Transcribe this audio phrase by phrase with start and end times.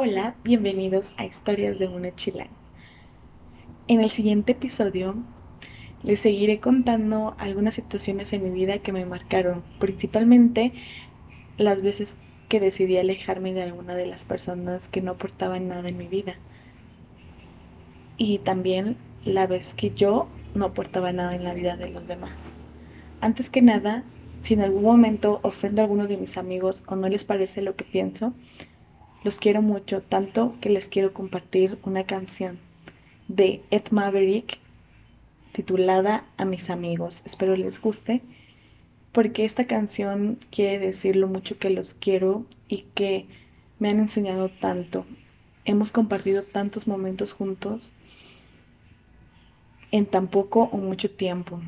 [0.00, 2.52] Hola, bienvenidos a Historias de una Chilanga.
[3.88, 5.16] En el siguiente episodio
[6.04, 10.70] les seguiré contando algunas situaciones en mi vida que me marcaron, principalmente
[11.56, 12.14] las veces
[12.48, 16.36] que decidí alejarme de alguna de las personas que no aportaban nada en mi vida.
[18.16, 22.36] Y también la vez que yo no aportaba nada en la vida de los demás.
[23.20, 24.04] Antes que nada,
[24.44, 27.74] si en algún momento ofendo a alguno de mis amigos o no les parece lo
[27.74, 28.32] que pienso,
[29.24, 32.58] los quiero mucho, tanto que les quiero compartir una canción
[33.26, 34.58] de Ed Maverick
[35.52, 37.22] titulada A mis amigos.
[37.24, 38.22] Espero les guste
[39.12, 43.26] porque esta canción quiere decir lo mucho que los quiero y que
[43.78, 45.06] me han enseñado tanto.
[45.64, 47.92] Hemos compartido tantos momentos juntos
[49.90, 51.60] en tan poco o mucho tiempo.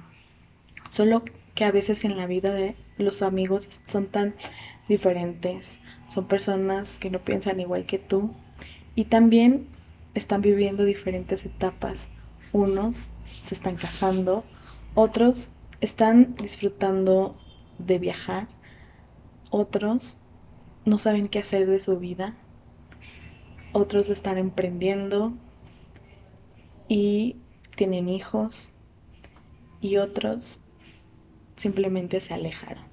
[0.90, 1.24] Solo
[1.54, 4.34] que a veces en la vida de los amigos son tan
[4.88, 5.79] diferentes.
[6.12, 8.30] Son personas que no piensan igual que tú
[8.94, 9.68] y también
[10.14, 12.08] están viviendo diferentes etapas.
[12.52, 13.08] Unos
[13.44, 14.44] se están casando,
[14.94, 17.36] otros están disfrutando
[17.78, 18.48] de viajar,
[19.50, 20.18] otros
[20.84, 22.36] no saben qué hacer de su vida,
[23.72, 25.32] otros están emprendiendo
[26.88, 27.36] y
[27.76, 28.74] tienen hijos
[29.80, 30.58] y otros
[31.56, 32.84] simplemente se alejaron.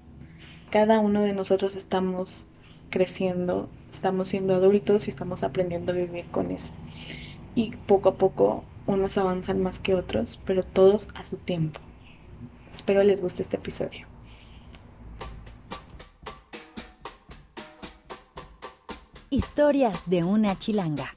[0.69, 2.49] Cada uno de nosotros estamos
[2.89, 6.69] creciendo, estamos siendo adultos y estamos aprendiendo a vivir con eso.
[7.55, 11.79] Y poco a poco unos avanzan más que otros, pero todos a su tiempo.
[12.73, 14.07] Espero les guste este episodio.
[19.29, 21.15] Historias de una chilanga.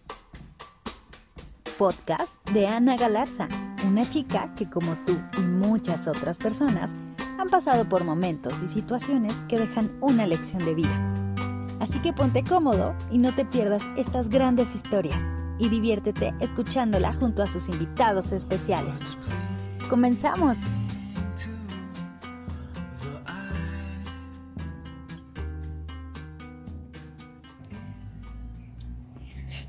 [1.79, 3.49] Podcast de Ana Galarza,
[3.87, 6.95] una chica que como tú y muchas otras personas
[7.39, 11.10] han pasado por momentos y situaciones que dejan una lección de vida
[11.81, 15.23] Así que ponte cómodo y no te pierdas estas grandes historias
[15.59, 19.01] y diviértete escuchándola junto a sus invitados especiales.
[19.89, 20.59] ¡Comenzamos!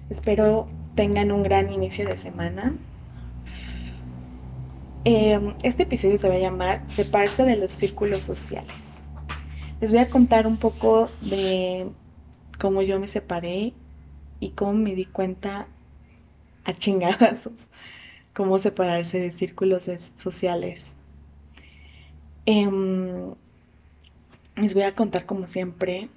[0.10, 2.74] Espero tengan un gran inicio de semana.
[5.04, 8.84] Em, este episodio se va a llamar Separarse de los círculos sociales.
[9.80, 11.90] Les voy a contar un poco de
[12.62, 13.74] cómo yo me separé
[14.40, 15.68] y cómo me di cuenta
[16.64, 17.54] a chingadazos
[18.36, 20.96] cómo separarse de círculos sociales.
[22.46, 23.34] Em,
[24.56, 26.10] les voy a contar como siempre,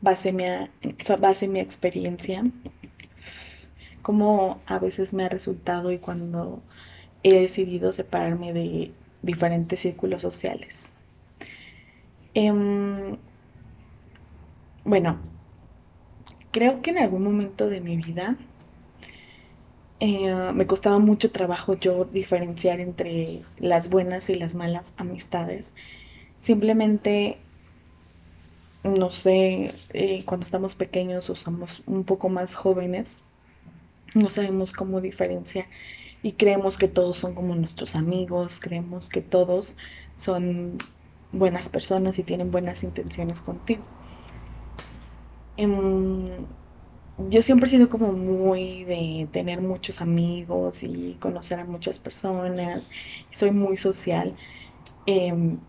[0.00, 0.44] base mi,
[1.20, 2.44] base mi experiencia,
[4.02, 6.60] cómo a veces me ha resultado y cuando
[7.22, 8.90] he decidido separarme de
[9.22, 10.92] diferentes círculos sociales.
[12.34, 13.16] Em,
[14.84, 15.20] bueno,
[16.52, 18.38] creo que en algún momento de mi vida
[20.00, 25.74] eh, me costaba mucho trabajo yo diferenciar entre las buenas y las malas amistades.
[26.40, 27.38] Simplemente,
[28.84, 33.16] no sé, eh, cuando estamos pequeños o somos un poco más jóvenes,
[34.14, 35.66] no sabemos cómo diferenciar
[36.22, 39.76] y creemos que todos son como nuestros amigos, creemos que todos
[40.16, 40.78] son
[41.32, 43.84] buenas personas y tienen buenas intenciones contigo.
[45.56, 46.46] Em,
[47.16, 52.82] yo siempre he sido como muy de tener muchos amigos y conocer a muchas personas.
[53.30, 54.36] Soy muy social.
[55.06, 55.60] Em,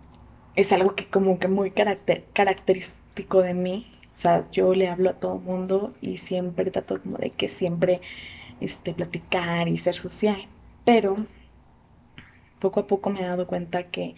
[0.56, 3.91] es algo que como que muy característico de mí.
[4.13, 7.50] O sea, yo le hablo a todo el mundo y siempre trato como de que
[7.50, 8.01] siempre
[8.62, 10.47] este, platicar y ser social.
[10.85, 11.28] Pero
[12.59, 14.16] poco a poco me he dado cuenta que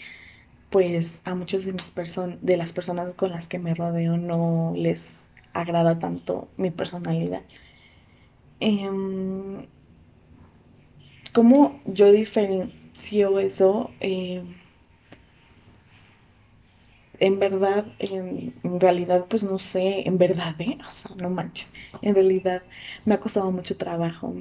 [0.70, 4.74] pues a muchas de mis personas de las personas con las que me rodeo no
[4.76, 5.17] les
[5.60, 7.44] agrada tanto mi personalidad.
[8.60, 9.66] Em,
[11.34, 13.92] ¿Cómo yo diferencio eso?
[14.00, 14.46] Em,
[17.20, 20.78] en verdad, en, realidad, pues no sé, en verdad, ¿eh?
[21.16, 21.72] No manches.
[22.02, 22.64] En realidad
[23.06, 24.36] me ha costado mucho trabajo.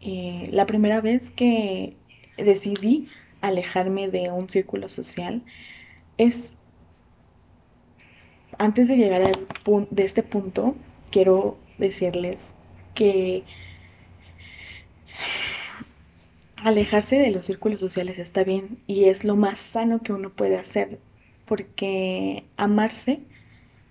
[0.00, 1.96] Eh, la primera vez que
[2.36, 3.08] decidí
[3.40, 5.42] alejarme de un círculo social
[6.18, 6.52] es
[8.60, 10.76] antes de llegar al de este punto,
[11.10, 12.52] quiero decirles
[12.94, 13.42] que
[16.56, 20.58] alejarse de los círculos sociales está bien y es lo más sano que uno puede
[20.58, 20.98] hacer
[21.46, 23.20] porque amarse,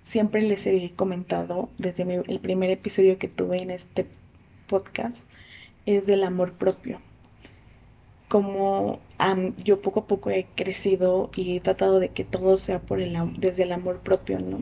[0.06, 4.06] siempre les he comentado desde el primer episodio que tuve en este
[4.68, 5.18] podcast,
[5.88, 7.02] es del amor propio
[8.30, 9.00] como
[9.66, 13.18] yo poco a poco he crecido y he tratado de que todo sea por el,
[13.40, 14.60] desde el amor propio, ¿no?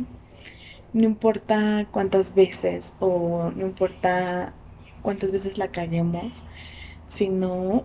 [0.93, 4.53] no importa cuántas veces o no importa
[5.01, 6.33] cuántas veces la caguemos,
[7.09, 7.83] sino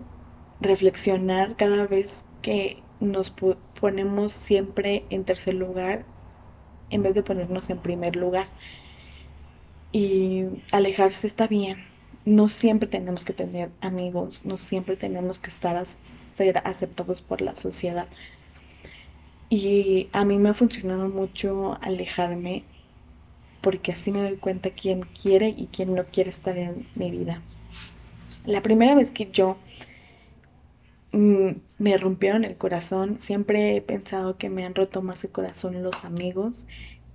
[0.61, 3.33] reflexionar cada vez que nos
[3.79, 6.05] ponemos siempre en tercer lugar
[6.89, 8.47] en vez de ponernos en primer lugar.
[9.91, 11.92] Y alejarse está bien.
[12.25, 15.85] No siempre tenemos que tener amigos, no siempre tenemos que estar a
[16.37, 18.07] ser aceptados por la sociedad.
[19.49, 22.63] Y a mí me ha funcionado mucho alejarme
[23.61, 27.41] porque así me doy cuenta quién quiere y quién no quiere estar en mi vida.
[28.45, 29.57] La primera vez que yo
[31.13, 35.81] mm, me rompieron el corazón, siempre he pensado que me han roto más el corazón
[35.81, 36.67] los amigos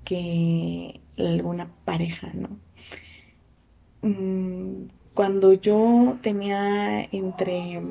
[0.04, 2.49] que alguna pareja, ¿no?
[5.18, 7.82] Mm, cuando yo tenía entre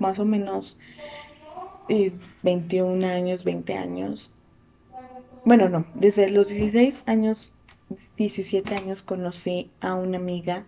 [0.00, 0.76] más o menos
[2.42, 4.32] 21 años, 20 años.
[5.44, 7.52] Bueno, no, desde los 16 años,
[8.16, 10.66] 17 años conocí a una amiga,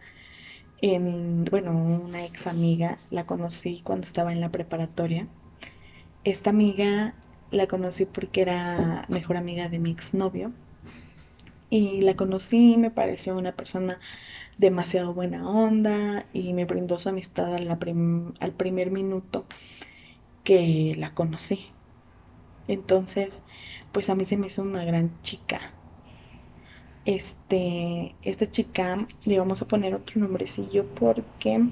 [0.80, 5.26] en, bueno, una ex amiga, la conocí cuando estaba en la preparatoria.
[6.22, 7.14] Esta amiga
[7.50, 10.52] la conocí porque era mejor amiga de mi exnovio.
[11.68, 13.98] Y la conocí me pareció una persona
[14.58, 19.44] demasiado buena onda y me brindó su amistad al primer minuto
[20.44, 21.66] que la conocí.
[22.68, 23.42] Entonces,
[23.92, 25.60] pues a mí se me hizo una gran chica.
[27.04, 31.64] Este, esta chica le vamos a poner otro nombrecillo porque,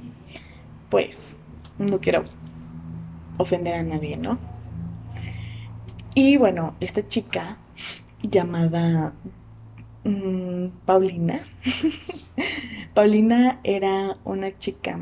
[0.91, 1.19] pues,
[1.79, 2.25] no quiero
[3.39, 4.39] ofender a nadie, ¿no?
[6.15, 7.57] Y bueno, esta chica
[8.23, 9.13] llamada
[10.05, 11.41] mm, Paulina,
[12.95, 15.01] Paulina era una chica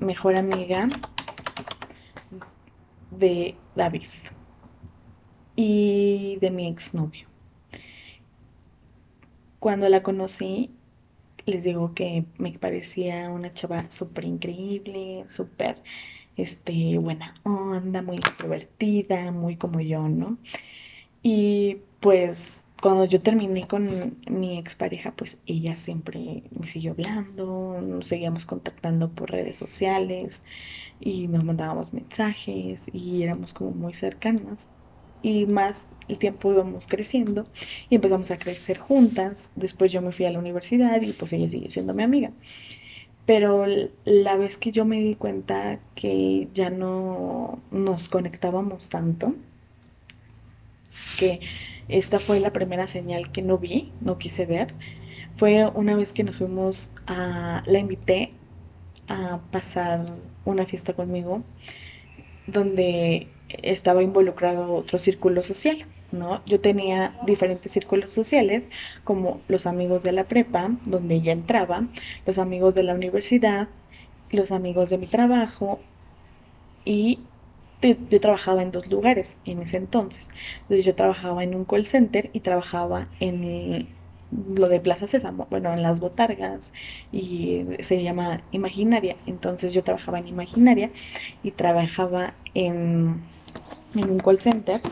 [0.00, 0.90] mejor amiga
[3.10, 4.06] de David
[5.54, 7.28] y de mi exnovio.
[9.58, 10.80] Cuando la conocí,
[11.46, 15.82] les digo que me parecía una chava súper increíble, súper
[16.36, 20.38] este, buena onda, muy extrovertida, muy como yo, ¿no?
[21.22, 28.06] Y pues cuando yo terminé con mi expareja, pues ella siempre me siguió hablando, nos
[28.06, 30.42] seguíamos contactando por redes sociales
[30.98, 34.66] y nos mandábamos mensajes y éramos como muy cercanas.
[35.22, 37.44] Y más el tiempo íbamos creciendo
[37.90, 39.52] y empezamos a crecer juntas.
[39.56, 42.32] Después yo me fui a la universidad y pues ella siguió siendo mi amiga.
[43.26, 43.66] Pero
[44.04, 49.34] la vez que yo me di cuenta que ya no nos conectábamos tanto,
[51.18, 51.40] que
[51.90, 54.74] esta fue la primera señal que no vi, no quise ver.
[55.36, 57.62] Fue una vez que nos fuimos a...
[57.66, 58.32] La invité
[59.08, 60.06] a pasar
[60.44, 61.42] una fiesta conmigo
[62.46, 63.28] donde
[63.62, 65.78] estaba involucrado otro círculo social,
[66.12, 66.42] ¿no?
[66.46, 68.64] Yo tenía diferentes círculos sociales,
[69.04, 71.86] como los amigos de la prepa, donde ella entraba,
[72.26, 73.68] los amigos de la universidad,
[74.30, 75.80] los amigos de mi trabajo
[76.84, 77.20] y
[77.82, 80.28] yo trabajaba en dos lugares en ese entonces.
[80.62, 83.88] Entonces yo trabajaba en un call center y trabajaba en
[84.30, 86.72] lo de Plaza Sésamo, bueno, en las botargas
[87.10, 89.16] y se llama Imaginaria.
[89.26, 90.92] Entonces yo trabajaba en Imaginaria
[91.42, 93.22] y trabajaba en,
[93.94, 94.82] en un call center.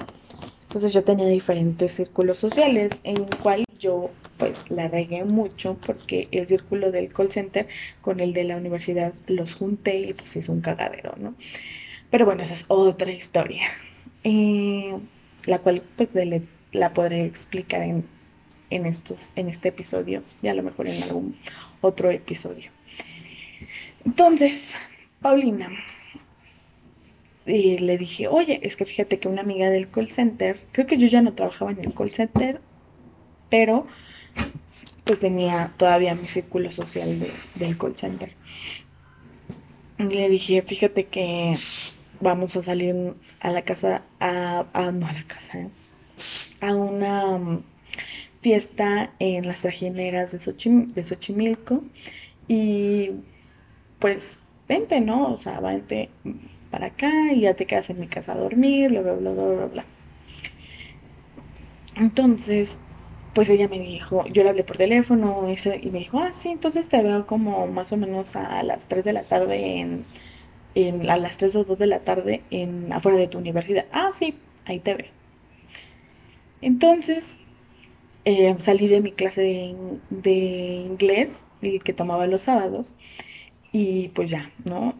[0.64, 6.46] Entonces yo tenía diferentes círculos sociales en cual yo pues la regué mucho porque el
[6.46, 7.68] círculo del call center
[8.00, 11.34] con el de la universidad los junté y pues hizo un cagadero, ¿no?
[12.10, 13.68] Pero bueno, esa es otra historia,
[15.44, 16.10] la cual pues
[16.72, 18.04] la podré explicar en,
[18.70, 21.34] en, estos, en este episodio y a lo mejor en algún
[21.80, 22.70] otro episodio.
[24.04, 24.72] Entonces,
[25.20, 25.70] Paulina,
[27.44, 31.06] le dije, oye, es que fíjate que una amiga del call center, creo que yo
[31.06, 32.60] ya no trabajaba en el call center,
[33.48, 33.86] pero
[35.04, 37.18] pues tenía todavía mi círculo social
[37.54, 38.34] del call center.
[39.98, 41.56] Y le dije, fíjate que
[42.20, 45.68] vamos a salir a la casa, a, no a la casa, ¿eh?
[46.60, 47.62] a una mm,
[48.40, 51.82] fiesta en las trajineras de, Xochimilco
[52.48, 53.10] y
[53.98, 55.32] pues vente, ¿no?
[55.32, 56.10] O sea, vente
[56.70, 59.66] para acá y ya te quedas en mi casa a dormir, bla, bla, bla, bla,
[59.66, 59.84] bla.
[61.96, 62.78] Entonces,
[63.34, 66.88] pues ella me dijo, yo le hablé por teléfono y me dijo, ah, sí, entonces
[66.88, 70.04] te veo como más o menos a las 3 de la tarde en
[71.08, 73.86] a las 3 o 2 de la tarde en, afuera de tu universidad.
[73.92, 74.34] Ah, sí,
[74.66, 75.06] ahí te veo.
[76.60, 77.36] Entonces,
[78.24, 79.76] eh, salí de mi clase de,
[80.10, 81.30] de inglés,
[81.62, 82.96] el que tomaba los sábados,
[83.72, 84.94] y pues ya, ¿no?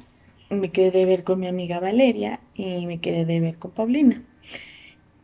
[0.51, 4.23] Me quedé de ver con mi amiga Valeria y me quedé de ver con Paulina.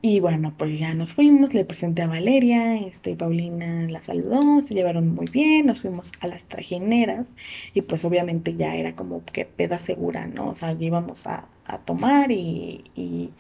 [0.07, 4.75] Y bueno, pues ya nos fuimos, le presenté a Valeria, este, Paulina la saludó, se
[4.75, 7.27] llevaron muy bien, nos fuimos a las trajineras
[7.73, 10.51] y pues obviamente ya era como que peda segura, ¿no?
[10.51, 11.49] O sea, íbamos a,
[11.87, 13.31] tomar y, y,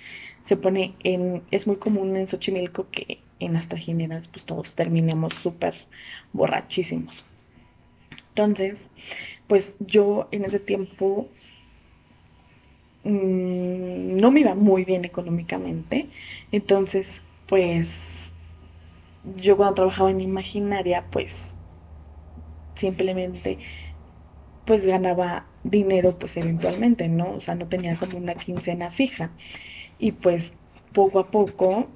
[0.43, 5.35] se pone en, es muy común en Xochimilco que en las trajineras pues todos terminemos
[5.35, 5.75] súper
[6.33, 7.27] borrachísimos.
[8.31, 8.87] Entonces,
[9.49, 11.29] pues yo en ese tiempo
[13.05, 16.09] Mm, no me iba muy bien económicamente.
[16.59, 18.33] Entonces, pues
[19.25, 21.55] yo cuando trabajaba en Imaginaria, pues
[22.77, 23.59] simplemente
[24.65, 27.33] pues ganaba dinero pues eventualmente, ¿no?
[27.37, 29.37] O sea, no tenía como una quincena fija.
[29.99, 30.55] Y pues
[30.93, 31.89] poco a poco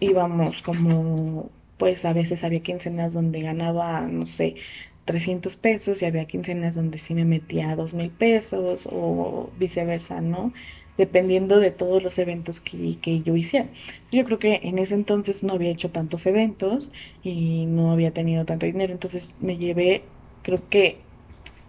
[0.00, 4.56] íbamos como, pues a veces había quincenas donde ganaba, no sé,
[5.04, 10.52] 300 pesos y había quincenas donde sí me metía 2 mil pesos o viceversa, ¿no?
[10.96, 13.66] Dependiendo de todos los eventos que, que, yo hiciera.
[14.12, 16.90] Yo creo que en ese entonces no había hecho tantos eventos
[17.22, 20.04] y no había tenido tanto dinero, entonces me llevé,
[20.42, 20.98] creo que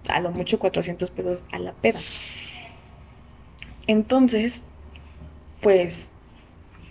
[0.07, 1.99] a lo mucho 400 pesos a la peda.
[3.87, 4.61] Entonces,
[5.61, 6.09] pues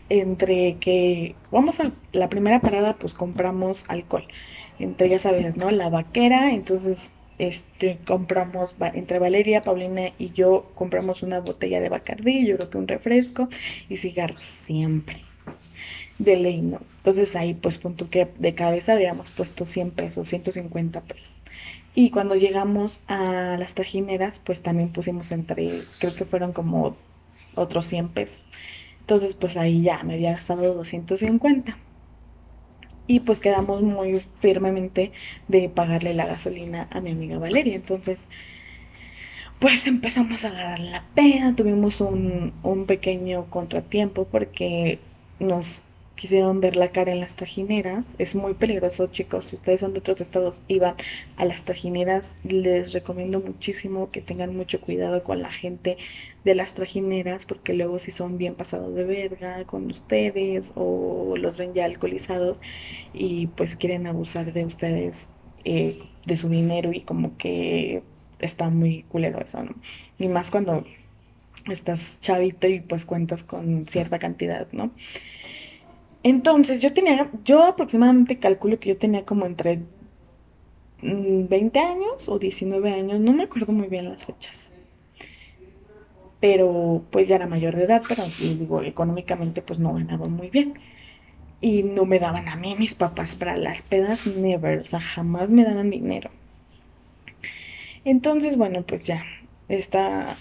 [0.08, 4.26] entre que vamos a la primera parada, pues compramos alcohol
[4.78, 5.70] entre, ya sabes, ¿no?
[5.70, 12.46] La vaquera, entonces este, compramos, entre Valeria, Paulina y yo compramos una botella de Bacardí,
[12.46, 13.48] yo creo que un refresco
[13.88, 15.20] y cigarros, siempre.
[16.18, 16.80] De ley, ¿no?
[16.98, 21.32] Entonces ahí pues punto que de cabeza habíamos puesto 100 pesos, 150 pesos.
[21.96, 26.96] Y cuando llegamos a las trajineras, pues también pusimos entre, creo que fueron como
[27.56, 28.42] otros 100 pesos.
[29.00, 31.76] Entonces pues ahí ya me había gastado 250
[33.06, 35.12] y pues quedamos muy firmemente
[35.48, 37.74] de pagarle la gasolina a mi amiga Valeria.
[37.74, 38.18] Entonces,
[39.58, 44.98] pues empezamos a agarrar la pena, tuvimos un, un pequeño contratiempo porque
[45.38, 45.84] nos
[46.16, 48.04] quisieron ver la cara en las trajineras.
[48.18, 49.46] Es muy peligroso, chicos.
[49.46, 50.96] Si ustedes son de otros estados y van
[51.36, 55.98] a las trajineras, les recomiendo muchísimo que tengan mucho cuidado con la gente
[56.44, 61.58] de las trajineras, porque luego si son bien pasados de verga con ustedes o los
[61.58, 62.60] ven ya alcoholizados
[63.12, 65.28] y pues quieren abusar de ustedes,
[65.64, 68.02] eh, de su dinero y como que
[68.38, 69.74] está muy culero eso, ¿no?
[70.18, 70.84] Y más cuando
[71.72, 74.92] estás chavito y pues cuentas con cierta cantidad, ¿no?
[76.24, 79.80] Entonces yo tenía, yo aproximadamente calculo que yo tenía como entre
[81.02, 84.70] 20 mm, años o 19 años, no me acuerdo muy bien las fechas.
[86.38, 90.74] Pero pues ya era mayor de edad, pero digo, económicamente pues no ganaba muy bien.
[91.60, 95.50] Y no me daban a mí mis papás para las pedas, never, o sea, jamás
[95.50, 96.30] me daban dinero.
[98.04, 99.24] Entonces, bueno, pues ya,
[99.68, 100.36] está,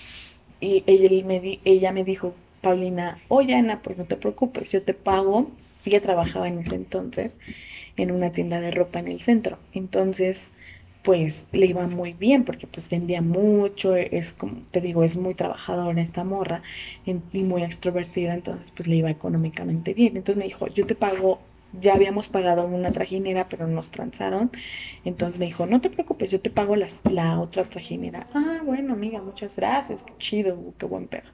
[0.60, 4.94] y ella me, ella me dijo, Paulina, oye Ana, pues no te preocupes, yo te
[4.94, 5.52] pago
[5.86, 7.40] ella trabajaba en ese entonces
[7.96, 9.60] en una tienda de ropa en el centro.
[9.72, 10.54] Entonces,
[11.02, 15.36] pues le iba muy bien porque pues vendía mucho, es como te digo, es muy
[15.36, 16.64] trabajadora esta morra
[17.06, 20.16] y muy extrovertida, entonces pues le iba económicamente bien.
[20.18, 24.52] Entonces me dijo, yo te pago, ya habíamos pagado una trajinera, pero nos transaron.
[25.04, 28.28] Entonces me dijo, no te preocupes, yo te pago las, la otra trajinera.
[28.34, 31.30] Ah, bueno, amiga, muchas gracias, qué chido, qué buen pedo.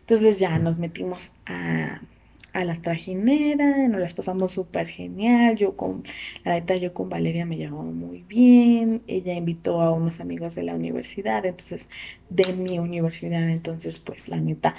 [0.00, 2.02] Entonces ya nos metimos a,
[2.52, 6.04] a las trajineras, nos las pasamos súper genial, yo con,
[6.44, 10.64] la neta yo con Valeria me llevaba muy bien, ella invitó a unos amigos de
[10.64, 11.88] la universidad, entonces,
[12.28, 14.74] de mi universidad, entonces, pues la neta,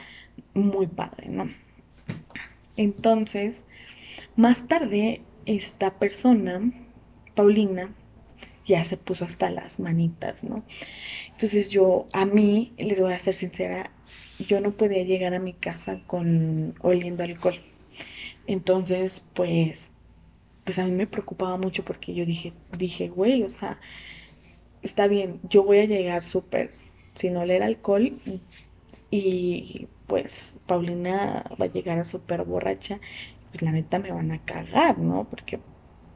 [0.54, 1.50] muy padre, ¿no?
[2.78, 3.64] Entonces,
[4.36, 6.62] más tarde, esta persona,
[7.36, 7.94] Paulina,
[8.66, 10.64] ya se puso hasta las manitas, ¿no?
[11.32, 13.92] Entonces yo, a mí, les voy a ser sincera,
[14.40, 17.56] yo no podía llegar a mi casa con oliendo alcohol.
[18.48, 19.92] Entonces, pues,
[20.64, 23.80] pues a mí me preocupaba mucho porque yo dije, dije, güey, o sea,
[24.82, 26.72] está bien, yo voy a llegar súper
[27.16, 28.14] sin oler alcohol
[29.12, 33.00] y pues Paulina va a llegar súper borracha,
[33.52, 35.26] pues la neta me van a cagar, ¿no?
[35.30, 35.60] Porque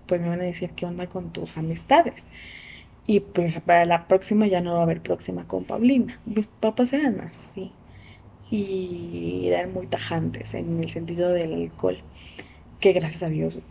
[0.08, 2.24] pues me van a decir qué onda con tus amistades.
[3.06, 6.20] Y pues para la próxima ya no va a haber próxima con Paulina.
[6.26, 7.72] Mis papás eran así
[8.50, 12.06] y eran muy tajantes en el sentido del alcohol,
[12.80, 13.62] que gracias a Dios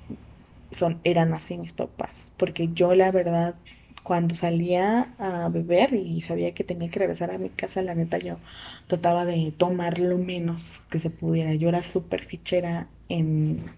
[0.72, 3.60] son, eran así mis papás, porque yo la verdad
[4.02, 8.18] cuando salía a beber y sabía que tenía que regresar a mi casa, la neta
[8.18, 8.40] yo
[8.86, 11.54] trataba de tomar lo menos que se pudiera.
[11.54, 13.76] Yo era súper fichera en,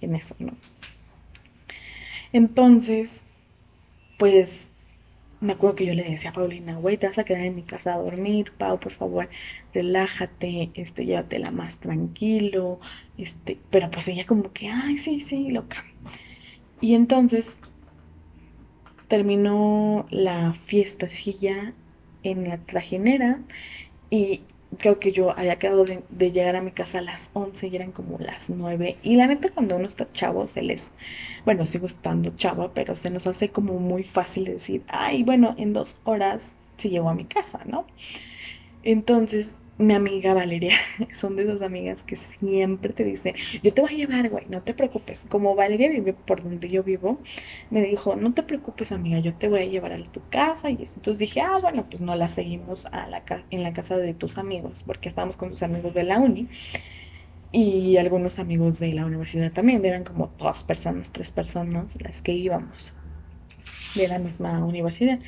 [0.00, 0.58] en eso, ¿no?
[2.32, 3.24] Entonces,
[4.18, 4.73] pues
[5.44, 7.62] me acuerdo que yo le decía a Paulina, güey, te vas a quedar en mi
[7.64, 9.28] casa a dormir, Pau, por favor,
[9.72, 12.80] relájate, este, llévatela más tranquilo,
[13.16, 15.84] este, pero pues ella como que, ay, sí, sí, loca.
[16.80, 17.56] Y entonces
[19.08, 21.74] terminó la fiesta ya
[22.22, 23.40] en la trajinera
[24.10, 24.42] y
[24.76, 27.92] creo que yo había quedado de, llegar a mi casa a las 11 y eran
[27.92, 28.96] como las 9.
[29.02, 30.90] Y la neta, cuando uno está chavo, se les.
[31.44, 35.72] Bueno, sigo estando chava, pero se nos hace como muy fácil decir, ay, bueno, en
[35.72, 37.86] dos horas sí llego a mi casa, ¿no?
[38.82, 40.76] Entonces mi amiga Valeria,
[41.14, 44.62] son de esas amigas que siempre te dicen, yo te voy a llevar, güey, no
[44.62, 45.26] te preocupes.
[45.28, 47.22] Como Valeria vive por donde yo vivo,
[47.70, 50.82] me dijo, no te preocupes, amiga, yo te voy a llevar a tu casa y
[50.82, 50.94] eso.
[50.96, 54.38] Entonces dije, ah, bueno, pues no la seguimos a la en la casa de tus
[54.38, 56.48] amigos, porque estábamos con tus amigos de la uni
[57.52, 62.32] y algunos amigos de la universidad también, eran como dos personas, tres personas las que
[62.32, 62.94] íbamos
[63.94, 65.20] de la misma universidad.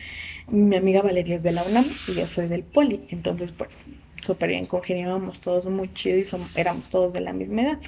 [0.49, 3.87] Mi amiga Valeria es de la UNAM y yo soy del Poli, entonces pues
[4.27, 7.79] súper bien, congeniábamos todos muy chido y somos, éramos todos de la misma edad.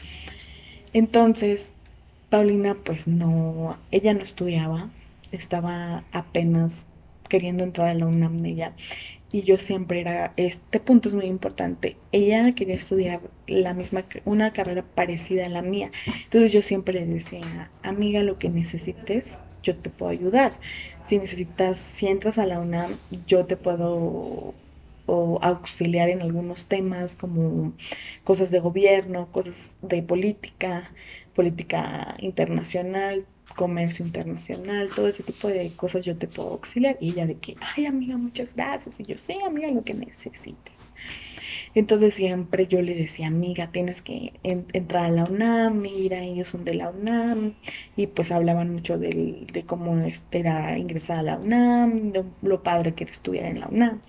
[0.92, 1.72] Entonces,
[2.30, 4.88] Paulina, pues no, ella no estudiaba,
[5.32, 6.86] estaba apenas
[7.28, 8.74] queriendo entrar a la UNAM ella.
[9.30, 14.54] Y yo siempre era, este punto es muy importante, ella quería estudiar la misma, una
[14.54, 15.90] carrera parecida a la mía.
[16.24, 20.58] Entonces yo siempre le decía, amiga, lo que necesites, yo te puedo ayudar.
[21.04, 24.54] Si necesitas, si entras a la UNAM, yo te puedo
[25.08, 27.72] o auxiliar en algunos temas como
[28.24, 30.92] cosas de gobierno, cosas de política,
[31.34, 33.24] política internacional,
[33.56, 36.98] comercio internacional, todo ese tipo de cosas yo te puedo auxiliar.
[37.00, 39.00] Y ella de que, ay amiga, muchas gracias.
[39.00, 40.74] Y yo, sí, amiga, lo que necesites.
[41.74, 46.64] Entonces siempre yo le decía, amiga, tienes que entrar a la UNAM, mira, ellos son
[46.64, 47.54] de la UNAM,
[47.96, 49.96] y pues hablaban mucho de cómo
[50.32, 54.02] era ingresar a la UNAM, lo, lo padre que era estudiar en la UNAM.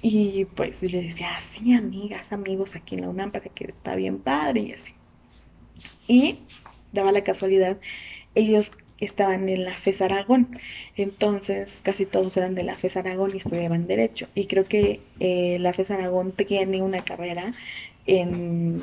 [0.00, 3.96] Y pues yo le decía, sí, amigas, amigos aquí en la UNAM para que está
[3.96, 4.92] bien padre y así.
[6.06, 6.38] Y
[6.92, 7.78] daba la casualidad,
[8.34, 10.58] ellos estaban en la FES Aragón,
[10.96, 14.28] entonces casi todos eran de la FES Aragón y estudiaban Derecho.
[14.34, 17.54] Y creo que eh, la FES Aragón tiene una carrera
[18.06, 18.82] en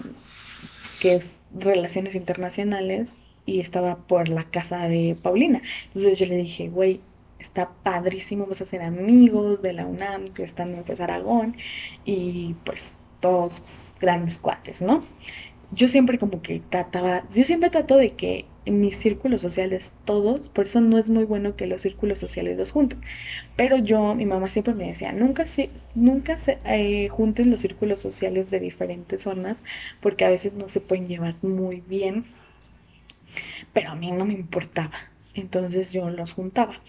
[1.00, 3.14] que es Relaciones Internacionales
[3.46, 5.62] y estaba por la casa de Paulina.
[5.88, 7.02] Entonces yo le dije, güey,
[7.40, 11.58] está padrísimo, vas a ser amigos de la UNAM que están en pues, Aragón
[12.06, 13.64] y pues todos
[14.00, 15.04] grandes cuates, ¿no?
[15.72, 20.50] Yo siempre como que trataba, yo siempre trato de que en mis círculos sociales todos,
[20.50, 23.02] por eso no es muy bueno que los círculos sociales los junten.
[23.56, 28.00] Pero yo, mi mamá siempre me decía, nunca se, nunca se eh, junten los círculos
[28.00, 29.58] sociales de diferentes zonas,
[30.02, 32.26] porque a veces no se pueden llevar muy bien.
[33.74, 34.94] Pero a mí no me importaba.
[35.36, 36.82] Entonces yo los juntaba.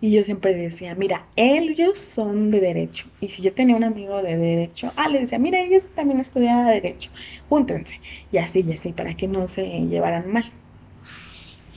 [0.00, 3.06] Y yo siempre decía, mira, ellos son de derecho.
[3.20, 6.66] Y si yo tenía un amigo de derecho, ah, le decía, mira, ellos también estudian
[6.66, 7.10] derecho.
[7.48, 8.00] Júntense.
[8.32, 10.50] Y así, y así, para que no se llevaran mal.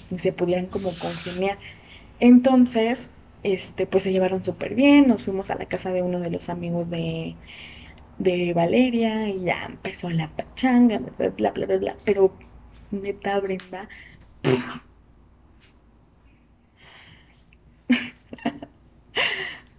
[0.09, 1.57] Y se pudieran como congeniar.
[2.19, 3.09] Entonces,
[3.43, 5.07] este, pues se llevaron súper bien.
[5.07, 7.36] Nos fuimos a la casa de uno de los amigos de,
[8.19, 11.95] de Valeria y ya empezó la pachanga, bla, bla, bla, bla.
[12.05, 12.33] Pero
[12.91, 13.89] neta, Brenda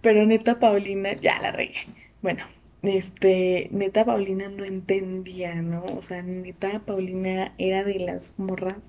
[0.05, 1.79] Pero neta Paulina, ya la regué.
[2.21, 2.45] Bueno,
[2.83, 5.83] este, neta Paulina no entendía, ¿no?
[5.97, 8.79] O sea, neta Paulina era de las morras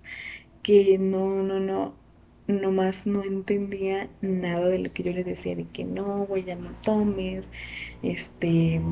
[0.62, 1.98] que no, no, no,
[2.48, 6.56] nomás no entendía nada de lo que yo le decía, de que no, güey, ya
[6.56, 7.50] no tomes,
[8.02, 8.82] este,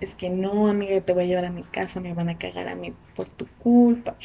[0.00, 2.68] es que no, amiga, te voy a llevar a mi casa, me van a cagar
[2.68, 4.16] a mí por tu culpa.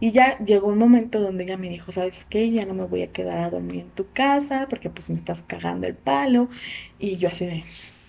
[0.00, 2.50] Y ya llegó un momento donde ella me dijo, ¿sabes qué?
[2.50, 5.42] Ya no me voy a quedar a dormir en tu casa porque pues me estás
[5.42, 6.48] cagando el palo.
[6.98, 7.64] Y yo así de,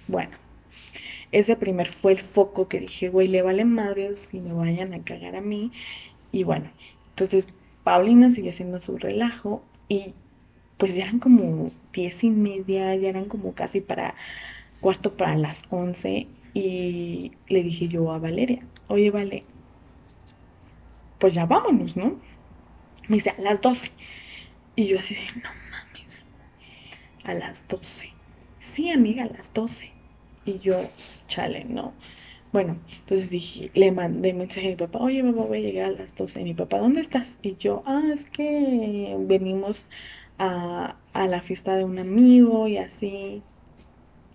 [0.08, 0.32] bueno,
[1.32, 5.04] ese primer fue el foco que dije, güey, le valen madres y me vayan a
[5.04, 5.72] cagar a mí.
[6.32, 6.72] Y bueno,
[7.10, 7.48] entonces
[7.84, 10.14] Paulina sigue haciendo su relajo y
[10.78, 14.16] pues ya eran como diez y media, ya eran como casi para
[14.80, 16.28] cuarto para las once
[16.58, 19.44] y le dije yo a Valeria, oye, Vale,
[21.20, 22.20] pues ya vámonos, ¿no?
[23.08, 23.92] Me dice, a las 12.
[24.76, 26.26] Y yo así de, no mames,
[27.26, 28.10] a las 12.
[28.60, 29.92] Sí, amiga, a las 12.
[30.46, 30.84] Y yo,
[31.28, 31.94] chale, no.
[32.52, 36.02] Bueno, entonces dije, le mandé mensaje a mi papá, oye, papá, voy a llegar a
[36.02, 36.42] las 12.
[36.42, 37.38] Y mi papá, ¿dónde estás?
[37.44, 39.86] Y yo, ah, es que venimos
[40.40, 43.44] a, a la fiesta de un amigo y así.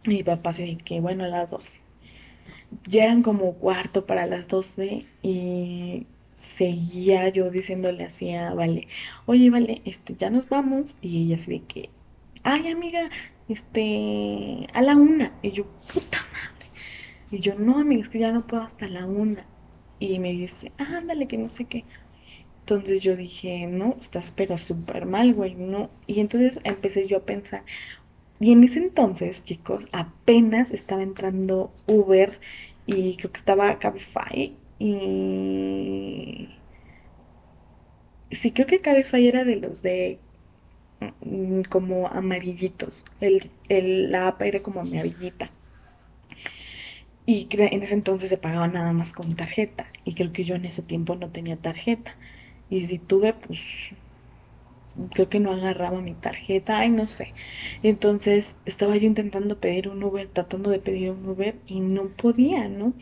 [0.04, 1.81] Y mi papá así que, bueno, a las 12
[2.86, 6.06] ya eran como cuarto para las 12 y
[6.36, 8.88] seguía yo diciéndole así a Vale,
[9.26, 11.90] oye Vale, este, ya nos vamos y ella así de que,
[12.42, 13.10] ay amiga,
[13.48, 15.32] este, a la una.
[15.42, 16.66] Y yo, puta madre.
[17.30, 19.46] Y yo, no amiga, es que ya no puedo hasta la una.
[19.98, 21.84] Y me dice, ándale, que no sé qué.
[22.60, 25.90] Entonces yo dije, no, estás pero súper mal, güey, no.
[26.06, 27.64] Y entonces empecé yo a pensar.
[28.42, 32.40] Y en ese entonces, chicos, apenas estaba entrando Uber
[32.86, 36.48] y creo que estaba Cabify y...
[38.32, 40.18] Sí, creo que Cabify era de los de
[41.20, 43.04] mm, como amarillitos.
[43.20, 45.50] El, el, la app era como amarillita.
[47.26, 49.86] Y en ese entonces se pagaba nada más con tarjeta.
[50.04, 52.16] Y creo que yo en ese tiempo no tenía tarjeta.
[52.70, 53.60] Y si tuve, pues
[55.10, 57.34] creo que no agarraba mi tarjeta, ay, no sé.
[57.82, 62.68] Entonces estaba yo intentando pedir un Uber, tratando de pedir un Uber y no podía,
[62.68, 62.94] ¿no?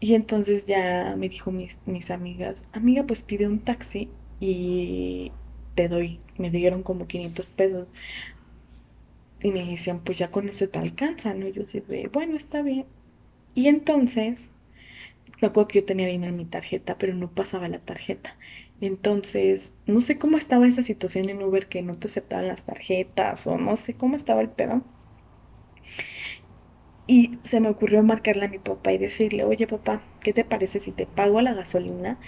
[0.00, 5.32] Y entonces ya me dijo mis, mis amigas, amiga, pues pide un taxi y
[5.74, 7.88] te doy, me dieron como 500 pesos.
[9.42, 11.46] Y me decían, pues ya con eso te alcanza, ¿no?
[11.48, 11.80] Y yo así
[12.12, 12.86] bueno, está bien.
[13.54, 14.52] Y entonces,
[15.42, 18.38] me acuerdo que yo tenía dinero en mi tarjeta, pero no pasaba la tarjeta.
[18.82, 23.46] Entonces, no sé cómo estaba esa situación en Uber que no te aceptaban las tarjetas
[23.46, 24.84] o no sé cómo estaba el pedo.
[27.06, 30.80] Y se me ocurrió marcarle a mi papá y decirle, oye papá, ¿qué te parece
[30.80, 32.18] si te pago la gasolina,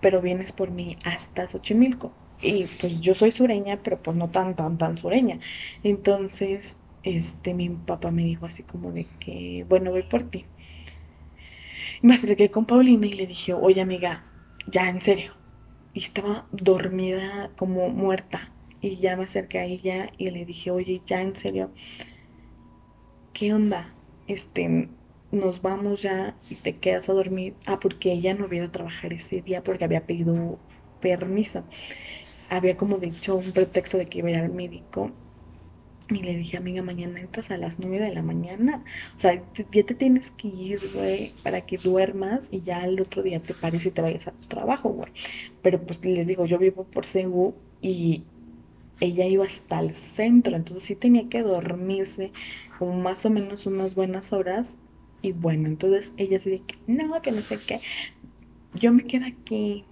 [0.00, 2.14] pero vienes por mí hasta Xochimilco?
[2.42, 5.40] Y pues yo soy sureña, pero pues no tan, tan, tan sureña.
[5.82, 10.46] Entonces, este, mi papá me dijo así como de que, bueno, voy por ti.
[12.02, 14.26] Y me acerqué con Paulina y le dije, oye amiga,
[14.66, 15.37] ya en serio,
[15.94, 18.52] y estaba dormida como muerta.
[18.80, 21.72] Y ya me acerqué a ella y le dije, oye, ya en serio,
[23.32, 23.92] ¿qué onda?
[24.26, 24.88] Este,
[25.32, 27.56] nos vamos ya y te quedas a dormir.
[27.66, 30.58] Ah, porque ella no había ido a trabajar ese día porque había pedido
[31.00, 31.64] permiso.
[32.48, 35.12] Había como dicho un pretexto de que iba al médico
[36.10, 38.82] y le dije, amiga, mañana entras a las 9 de la mañana.
[39.16, 39.42] O sea,
[39.72, 43.54] ya te tienes que ir, güey, para que duermas y ya el otro día te
[43.54, 45.12] pares y te vayas a tu trabajo, güey.
[45.62, 48.22] Pero pues les digo, yo vivo por Segu y
[49.00, 52.32] ella iba hasta el centro, entonces sí tenía que dormirse
[52.78, 54.76] como más o menos unas buenas horas.
[55.20, 57.80] Y bueno, entonces ella se dice no, que no sé qué.
[58.74, 59.84] Yo me quedo aquí.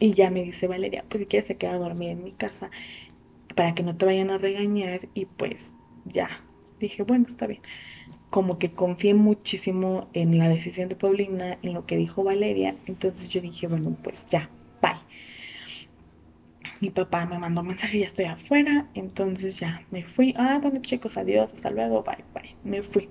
[0.00, 2.70] Y ya me dice Valeria, pues si quieres se queda a dormir en mi casa
[3.54, 5.72] para que no te vayan a regañar y pues
[6.04, 6.28] ya,
[6.80, 7.62] dije, bueno, está bien.
[8.30, 13.30] Como que confié muchísimo en la decisión de Paulina, en lo que dijo Valeria, entonces
[13.30, 14.50] yo dije, bueno, pues ya,
[14.82, 14.96] bye.
[16.80, 20.34] Mi papá me mandó un mensaje, ya estoy afuera, entonces ya me fui.
[20.36, 22.56] Ah, bueno chicos, adiós, hasta luego, bye, bye.
[22.62, 23.08] Me fui.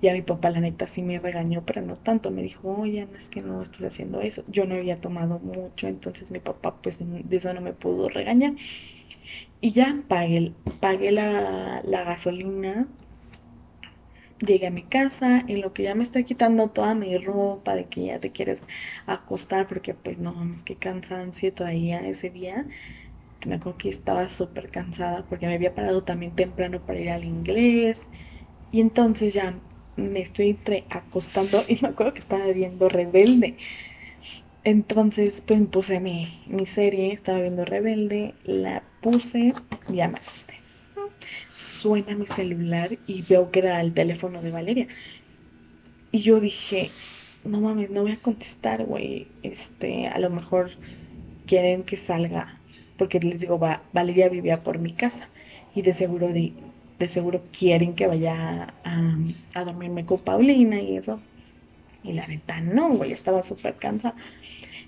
[0.00, 2.30] Y a mi papá, la neta, sí me regañó, pero no tanto.
[2.30, 4.44] Me dijo, oye, no es que no estés haciendo eso.
[4.48, 8.54] Yo no había tomado mucho, entonces mi papá, pues de eso no me pudo regañar.
[9.62, 12.88] Y ya pagué, pagué la, gasolina,
[14.40, 17.88] llegué a mi casa, en lo que ya me estoy quitando toda mi ropa, de
[17.88, 18.62] que ya te quieres
[19.06, 22.66] acostar, porque pues no mames, qué cansancio todavía ese día.
[23.46, 27.24] Me acuerdo que estaba súper cansada porque me había parado también temprano para ir al
[27.24, 28.10] inglés.
[28.70, 29.60] Y entonces ya
[29.96, 30.58] me estoy
[30.90, 33.58] acostando y me acuerdo que estaba viendo Rebelde.
[34.64, 39.54] Entonces, pues puse mi, mi serie, estaba viendo Rebelde, la puse
[39.88, 40.54] ya me acosté.
[41.58, 44.88] Suena mi celular y veo que era el teléfono de Valeria.
[46.12, 46.90] Y yo dije,
[47.44, 49.32] no mames, no voy a contestar, güey.
[49.42, 50.70] Este, a lo mejor
[51.46, 52.62] quieren que salga,
[52.96, 55.30] porque les digo, va, Valeria vivía por mi casa
[55.74, 56.54] y de seguro de,
[56.98, 59.16] de seguro quieren que vaya a,
[59.54, 61.20] a dormirme con Paulina y eso.
[62.04, 64.16] Y la neta, no, güey, estaba súper cansada.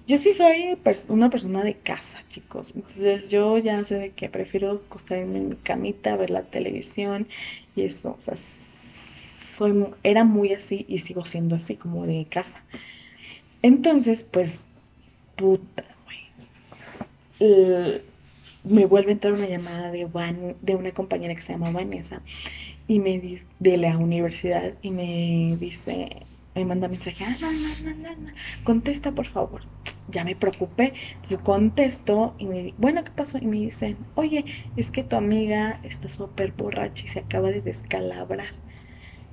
[0.06, 0.76] Yo sí soy
[1.08, 2.72] una persona de casa, chicos.
[2.74, 7.26] Entonces yo ya sé de que prefiero acostarme en mi camita, ver la televisión
[7.74, 8.14] y eso.
[8.18, 12.62] O sea, soy, era muy así y sigo siendo así, como de casa.
[13.62, 14.58] Entonces, pues,
[15.36, 15.84] puta,
[17.38, 18.02] güey.
[18.64, 20.06] me vuelve a entrar una llamada de,
[20.60, 22.20] de una compañera que se llama Vanessa
[22.86, 28.16] y me de la universidad y me dice, me manda mensaje, ah, no, no, no,
[28.16, 28.30] no,
[28.64, 29.62] contesta por favor.
[30.08, 30.94] Ya me preocupé,
[31.28, 33.38] yo contesto y me bueno, ¿qué pasó?
[33.38, 34.44] Y me dicen, oye,
[34.76, 38.48] es que tu amiga está súper borracha y se acaba de descalabrar.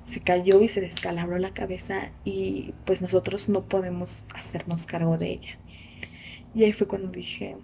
[0.06, 5.32] Se cayó y se descalabró la cabeza y pues nosotros no podemos hacernos cargo de
[5.32, 5.60] ella.
[6.54, 7.58] Y ahí fue cuando dije,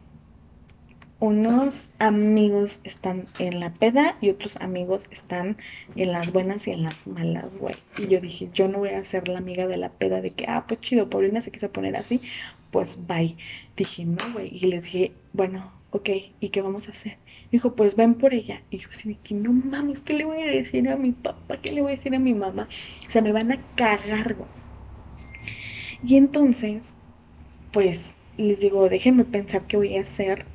[1.20, 5.58] unos amigos están en la peda y otros amigos están
[5.96, 7.76] en las buenas y en las malas, güey.
[7.98, 10.46] Y yo dije, yo no voy a ser la amiga de la peda de que,
[10.48, 12.22] ah, pues chido, Paulina se quiso poner así,
[12.72, 13.36] pues bye.
[13.76, 14.50] Dije, no, güey.
[14.56, 17.18] Y les dije, bueno, ok, ¿y qué vamos a hacer?
[17.52, 18.62] dijo, pues ven por ella.
[18.70, 21.58] Y yo así de que no mames, ¿qué le voy a decir a mi papá?
[21.62, 22.68] ¿Qué le voy a decir a mi mamá?
[23.08, 24.36] O sea, me van a cagar.
[26.04, 26.84] Y entonces,
[27.72, 30.46] pues les digo, déjenme pensar qué voy a hacer.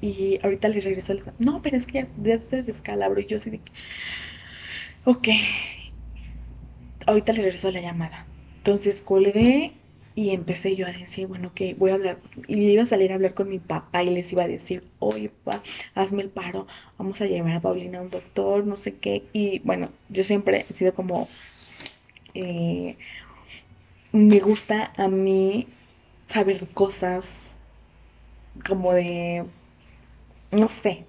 [0.00, 1.14] Y ahorita les regreso.
[1.14, 1.30] Les...
[1.38, 3.20] No, pero es que ya, se descalabro.
[3.20, 3.72] Y yo así de que,
[5.04, 5.28] ok.
[7.06, 8.26] Ahorita les regreso la llamada.
[8.58, 9.72] Entonces colgué
[10.14, 13.14] y empecé yo a decir, bueno, que voy a hablar, y iba a salir a
[13.14, 15.62] hablar con mi papá y les iba a decir, oye, papá,
[15.94, 16.66] hazme el paro,
[16.98, 19.24] vamos a llevar a Paulina a un doctor, no sé qué.
[19.32, 21.28] Y bueno, yo siempre he sido como,
[22.34, 22.96] eh,
[24.12, 25.68] me gusta a mí
[26.28, 27.32] saber cosas
[28.66, 29.44] como de,
[30.52, 31.04] no sé,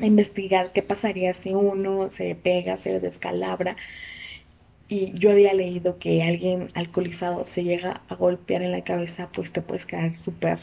[0.00, 3.76] investigar qué pasaría si uno se pega, se descalabra
[4.88, 9.52] y yo había leído que alguien alcoholizado se llega a golpear en la cabeza, pues
[9.52, 10.58] te puedes quedar súper,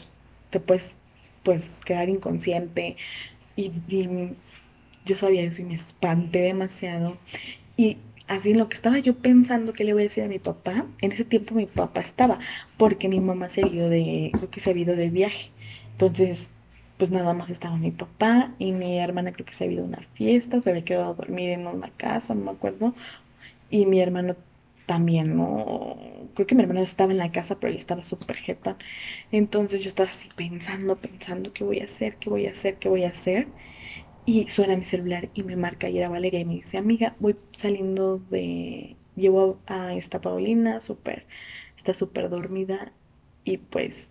[0.50, 0.94] te puedes
[1.42, 2.96] pues quedar inconsciente.
[3.56, 3.70] Y,
[5.04, 7.18] yo sabía eso y me espanté demasiado.
[7.76, 10.86] Y así lo que estaba yo pensando que le voy a decir a mi papá,
[11.02, 12.38] en ese tiempo mi papá estaba,
[12.78, 15.50] porque mi mamá se ha ido de, creo que se ha ido de viaje.
[15.92, 16.50] Entonces,
[17.04, 19.88] pues nada más estaba mi papá y mi hermana creo que se había ido a
[19.88, 22.94] una fiesta, se había quedado a dormir en una casa, no me acuerdo,
[23.70, 24.36] y mi hermano
[24.86, 25.96] también, ¿no?
[26.34, 28.78] Creo que mi hermano estaba en la casa, pero él estaba súper jeta.
[29.32, 32.18] Entonces yo estaba así pensando, pensando, ¿qué voy a hacer?
[32.18, 32.78] ¿Qué voy a hacer?
[32.78, 33.48] ¿Qué voy a hacer?
[34.26, 37.36] Y suena mi celular y me marca y era Valeria y me dice, amiga, voy
[37.52, 38.96] saliendo de...
[39.16, 41.26] Llevo a esta Paulina, súper,
[41.76, 42.92] está súper dormida
[43.44, 44.10] y pues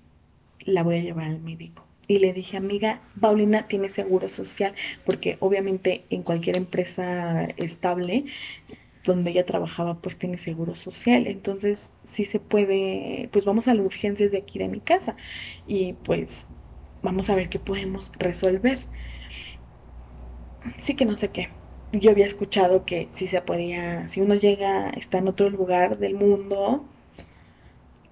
[0.65, 1.83] la voy a llevar al médico.
[2.07, 8.25] Y le dije, amiga, Paulina tiene seguro social, porque obviamente en cualquier empresa estable
[9.05, 13.85] donde ella trabajaba pues tiene seguro social, entonces sí se puede, pues vamos a las
[13.85, 15.17] urgencias de aquí de mi casa
[15.65, 16.47] y pues
[17.01, 18.79] vamos a ver qué podemos resolver.
[20.77, 21.49] Sí que no sé qué.
[21.91, 26.13] Yo había escuchado que si se podía, si uno llega, está en otro lugar del
[26.15, 26.85] mundo,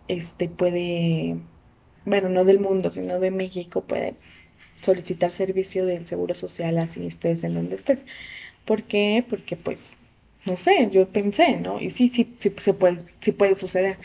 [0.08, 1.38] este puede,
[2.06, 4.16] bueno, no del mundo, sino de México, puede
[4.82, 8.06] solicitar servicio del seguro social así estés en donde estés.
[8.66, 9.26] ¿Por qué?
[9.30, 9.98] Porque pues
[10.46, 11.82] no sé, yo pensé, ¿no?
[11.82, 13.98] Y sí, sí, sí, se puede, sí puede suceder,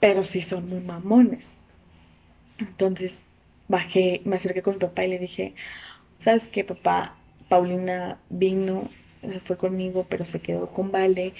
[0.00, 1.54] pero sí son muy mamones.
[2.58, 3.18] Entonces
[3.68, 5.54] bajé, me acerqué con mi papá y le dije,
[6.20, 7.16] ¿sabes qué, papá?
[7.48, 8.88] Paulina vino,
[9.46, 11.34] fue conmigo, pero se quedó con Vale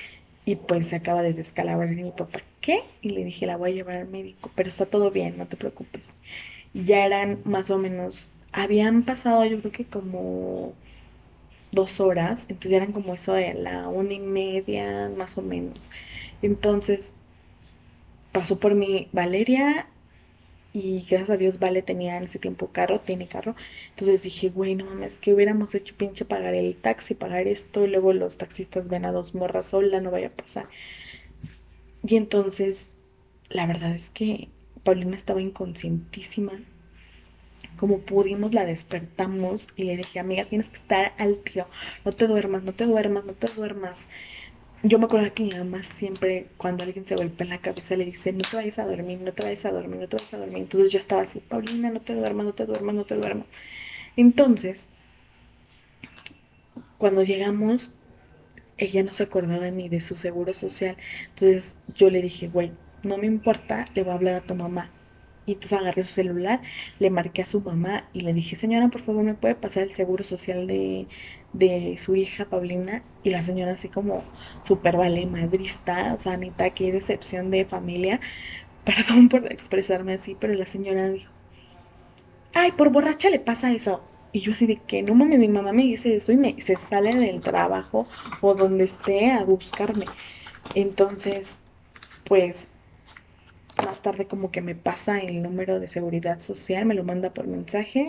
[0.48, 1.92] y pues se acaba de descalabrar.
[1.92, 2.80] Y mi papá, ¿qué?
[3.02, 5.58] Y le dije, la voy a llevar al médico, pero está todo bien, no te
[5.58, 6.10] preocupes.
[6.72, 10.72] Y ya eran más o menos, habían pasado yo creo que como
[11.70, 15.90] dos horas, entonces eran como eso de la una y media, más o menos.
[16.40, 17.12] Entonces
[18.32, 19.86] pasó por mí Valeria
[20.78, 23.56] y gracias a Dios Vale tenía en ese tiempo carro, tiene carro.
[23.90, 27.88] Entonces dije, güey, no mames, que hubiéramos hecho pinche pagar el taxi, pagar esto, y
[27.88, 30.68] luego los taxistas ven a dos morras sola, no vaya a pasar.
[32.06, 32.88] Y entonces,
[33.48, 34.48] la verdad es que
[34.84, 36.52] Paulina estaba inconscientísima,
[37.78, 41.68] como pudimos la despertamos y le dije, amiga, tienes que estar al tiro,
[42.04, 44.00] no te duermas, no te duermas, no te duermas.
[44.82, 48.04] Yo me acuerdo que mi mamá siempre, cuando alguien se golpea en la cabeza, le
[48.06, 50.38] dice, no te vayas a dormir, no te vayas a dormir, no te vayas a
[50.38, 50.58] dormir.
[50.58, 53.46] Entonces yo estaba así, Paulina, no te duermas, no te duermas, no te duermas.
[54.16, 54.88] Entonces,
[56.98, 57.92] cuando llegamos,
[58.78, 60.96] ella no se acordaba ni de su seguro social.
[61.30, 64.97] Entonces yo le dije, güey, no me importa, le voy a hablar a tu mamá.
[65.48, 66.60] Y entonces agarré su celular,
[66.98, 69.92] le marqué a su mamá y le dije, señora, por favor, ¿me puede pasar el
[69.94, 71.08] seguro social de,
[71.52, 73.02] de su hija Paulina?
[73.22, 74.30] Y la señora así como
[74.62, 78.20] súper vale madrista, o sea, Anita, qué decepción de familia.
[78.84, 81.32] Perdón por expresarme así, pero la señora dijo,
[82.54, 84.12] ay, por borracha le pasa eso.
[84.32, 86.76] Y yo así de que, no mames, mi mamá me dice eso y me, se
[86.76, 88.08] sale del trabajo
[88.40, 90.12] o donde esté a buscarme.
[90.74, 91.66] Entonces,
[92.24, 92.74] pues
[93.84, 97.46] más tarde como que me pasa el número de seguridad social, me lo manda por
[97.46, 98.06] mensaje.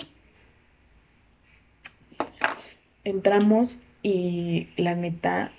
[3.04, 5.52] Entramos y la neta,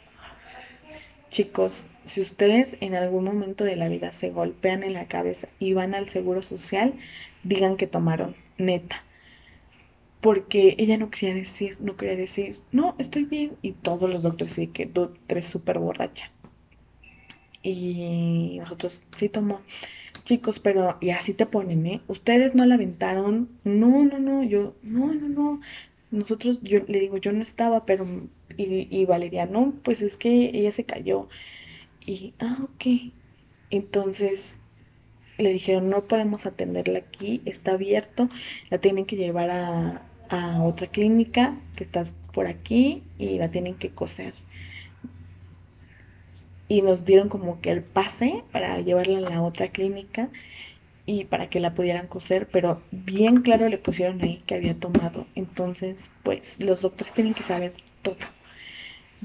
[1.30, 5.72] chicos, si ustedes en algún momento de la vida se golpean en la cabeza y
[5.74, 6.94] van al seguro social,
[7.42, 9.04] digan que tomaron, neta.
[10.20, 13.56] Porque ella no quería decir, no quería decir, no, estoy bien.
[13.62, 16.30] Y todos los doctores sí que tú eres súper borracha.
[17.62, 19.60] Y nosotros sí tomó
[20.30, 22.00] chicos, pero y así te ponen, ¿eh?
[22.06, 23.48] Ustedes no la aventaron.
[23.64, 25.60] No, no, no, yo, no, no, no.
[26.12, 28.06] Nosotros, yo le digo, yo no estaba, pero,
[28.56, 31.28] y, y Valeria, no, pues es que ella se cayó.
[32.06, 33.12] Y, ah, ok.
[33.70, 34.58] Entonces,
[35.38, 38.28] le dijeron no podemos atenderla aquí, está abierto,
[38.70, 43.74] la tienen que llevar a, a otra clínica que está por aquí y la tienen
[43.76, 44.34] que coser.
[46.70, 50.30] Y nos dieron como que el pase para llevarla a la otra clínica
[51.06, 55.26] y para que la pudieran coser, pero bien claro le pusieron ahí que había tomado.
[55.34, 58.16] Entonces, pues los doctores tienen que saber todo.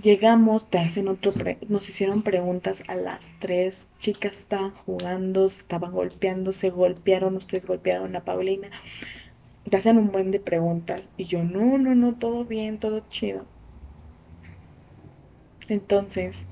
[0.01, 1.33] Llegamos, te hacen otro,
[1.67, 8.15] nos hicieron preguntas a las tres chicas estaban jugando, estaban golpeando, se golpearon, ustedes golpearon
[8.15, 8.69] a Paulina.
[9.69, 13.45] Te hacen un buen de preguntas y yo, no, no, no, todo bien, todo chido.
[15.67, 16.47] Entonces,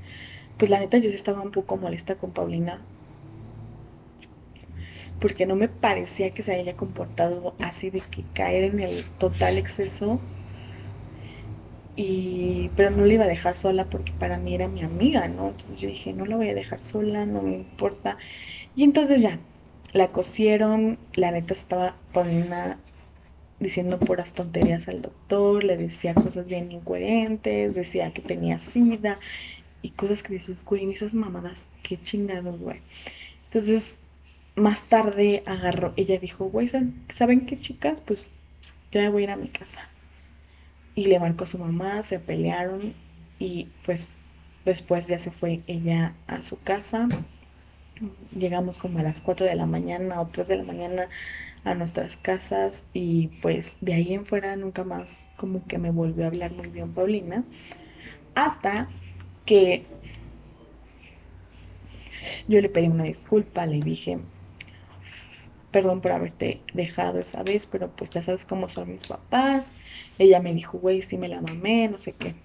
[0.63, 2.79] pues la neta yo estaba un poco molesta con Paulina
[5.19, 9.57] porque no me parecía que se haya comportado así de que caer en el total
[9.57, 10.21] exceso
[11.97, 15.49] y pero no la iba a dejar sola porque para mí era mi amiga, ¿no?
[15.49, 18.17] Entonces yo dije, no la voy a dejar sola, no me importa.
[18.73, 19.39] Y entonces ya,
[19.91, 22.77] la cosieron, la neta estaba poniendo
[23.59, 29.19] diciendo puras tonterías al doctor, le decía cosas bien incoherentes, decía que tenía sida
[29.83, 32.79] y cosas que dices, güey, esas mamadas, qué chingados, güey.
[33.45, 33.99] Entonces,
[34.55, 36.67] más tarde agarró, ella dijo, güey,
[37.13, 38.01] ¿saben qué chicas?
[38.01, 38.27] Pues
[38.91, 39.87] ya voy a ir a mi casa
[40.95, 42.93] y le marcó a su mamá, se pelearon
[43.39, 44.09] y pues
[44.65, 47.09] después ya se fue ella a su casa.
[48.35, 51.07] Llegamos como a las 4 de la mañana o 3 de la mañana
[51.63, 56.25] a nuestras casas y pues de ahí en fuera nunca más como que me volvió
[56.25, 57.43] a hablar muy bien Paulina.
[58.35, 58.87] Hasta
[59.45, 59.85] que
[62.47, 64.17] yo le pedí una disculpa, le dije,
[65.71, 69.65] perdón por haberte dejado esa vez, pero pues ya sabes cómo son mis papás.
[70.19, 72.35] Ella me dijo, güey, sí me la mamé, no sé qué.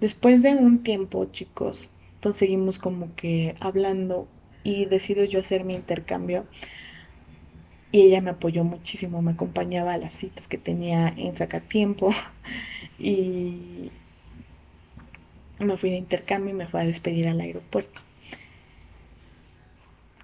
[0.00, 4.28] Después de un tiempo, chicos, entonces seguimos como que hablando
[4.64, 6.46] y decido yo hacer mi intercambio.
[7.92, 12.10] Y ella me apoyó muchísimo, me acompañaba a las citas que tenía en Sacatiempo.
[12.98, 13.90] Y
[15.64, 18.00] me fui de intercambio y me fui a despedir al aeropuerto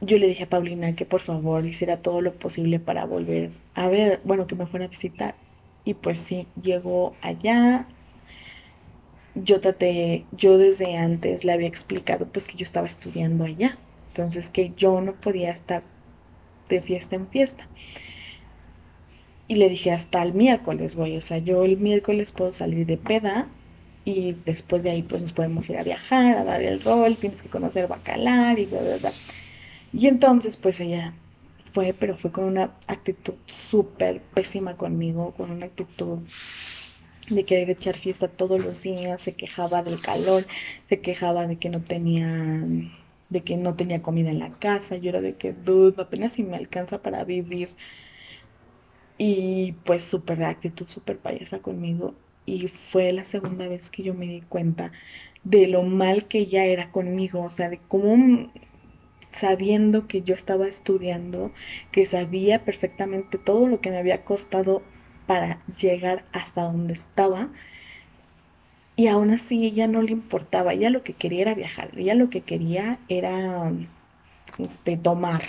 [0.01, 3.89] yo le dije a Paulina que por favor hiciera todo lo posible para volver a
[3.89, 5.35] ver, bueno, que me fuera a visitar.
[5.85, 7.87] Y pues sí, llegó allá.
[9.35, 13.79] Yo traté, yo desde antes le había explicado pues que yo estaba estudiando allá.
[14.09, 15.83] Entonces que yo no podía estar
[16.69, 17.67] de fiesta en fiesta.
[19.49, 21.17] Y le dije hasta el miércoles, güey.
[21.17, 23.47] O sea, yo el miércoles puedo salir de peda
[24.07, 27.43] y después de ahí pues nos podemos ir a viajar, a dar el rol, tienes
[27.43, 29.13] que conocer Bacalar y bla, bla, bla.
[29.93, 31.15] Y entonces pues ella
[31.75, 36.21] fue, pero fue con una actitud súper pésima conmigo, con una actitud
[37.29, 40.47] de querer echar fiesta todos los días, se quejaba del calor,
[40.89, 42.63] se quejaba de que no tenía
[43.29, 46.45] de que no tenía comida en la casa, yo era de que, dude, apenas si
[46.45, 47.71] me alcanza para vivir.
[49.19, 52.15] Y pues súper actitud, súper payasa conmigo.
[52.47, 54.93] Y fue la segunda vez que yo me di cuenta
[55.45, 58.51] de lo mal que ella era conmigo, o sea, de cómo
[59.33, 61.53] sabiendo que yo estaba estudiando,
[61.93, 64.83] que sabía perfectamente todo lo que me había costado
[65.27, 67.51] para llegar hasta donde estaba.
[68.97, 72.31] Y aún así ella no le importaba, ella lo que quería era viajar, ella lo
[72.31, 73.71] que quería era
[74.59, 75.43] este, tomar.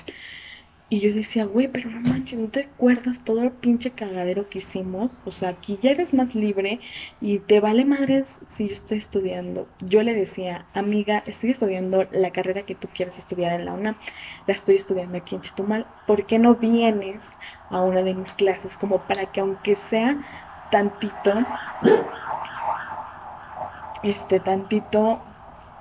[0.90, 4.60] Y yo decía, güey, pero no manches, ¿no te acuerdas todo el pinche cagadero que
[4.60, 5.12] hicimos?
[5.26, 6.80] O sea, aquí ya eres más libre
[7.20, 9.68] y te vale madres si yo estoy estudiando.
[9.80, 13.98] Yo le decía, amiga, estoy estudiando la carrera que tú quieres estudiar en la UNAM.
[14.46, 15.88] La estoy estudiando aquí en Chetumal.
[16.06, 17.36] ¿Por qué no vienes
[17.70, 18.78] a una de mis clases?
[18.78, 20.22] Como para que aunque sea
[20.72, 21.34] tantito,
[24.02, 25.27] este, tantito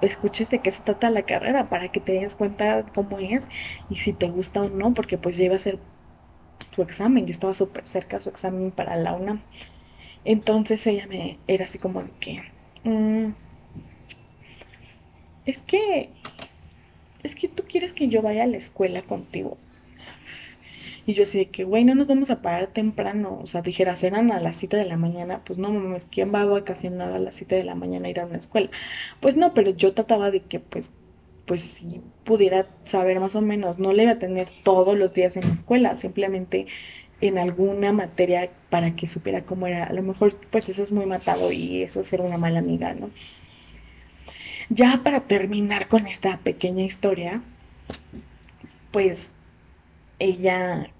[0.01, 3.49] escuches de qué se trata la carrera para que te des cuenta cómo es
[3.89, 5.79] y si te gusta o no, porque pues ya iba a ser
[6.75, 9.43] su examen, ya estaba súper cerca su examen para la UNAM.
[10.25, 12.43] Entonces ella me era así como de que,
[12.85, 13.33] mm,
[15.47, 16.11] es que,
[17.23, 19.59] es que tú quieres que yo vaya a la escuela contigo.
[21.07, 23.39] Y yo así de que, güey, no nos vamos a parar temprano.
[23.43, 25.43] O sea, dijeras, eran a las 7 de la mañana.
[25.45, 28.21] Pues no, mames, ¿quién va a vacacionar a las 7 de la mañana a ir
[28.21, 28.71] a una escuela?
[29.21, 30.91] Pues no, pero yo trataba de que, pues,
[31.47, 33.79] pues si pudiera saber más o menos.
[33.79, 36.67] No le iba a tener todos los días en la escuela, simplemente
[37.21, 39.85] en alguna materia para que supiera cómo era.
[39.85, 42.95] A lo mejor, pues eso es muy matado y eso es ser una mala amiga,
[42.95, 43.11] ¿no?
[44.69, 47.41] Ya para terminar con esta pequeña historia,
[48.91, 49.31] pues
[50.19, 50.91] ella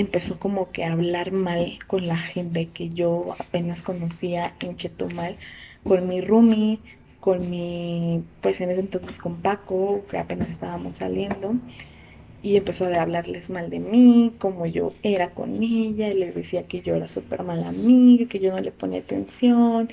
[0.00, 5.38] empezó como que a hablar mal con la gente que yo apenas conocía en Chetumal,
[5.84, 6.80] con mi roomie,
[7.20, 11.60] con mi, pues en ese entonces con Paco, que apenas estábamos saliendo.
[12.42, 16.66] y empezó a hablarles mal de mí, como yo era con ella, y les decía
[16.68, 19.90] que yo era súper mala amiga, que yo no le ponía atención,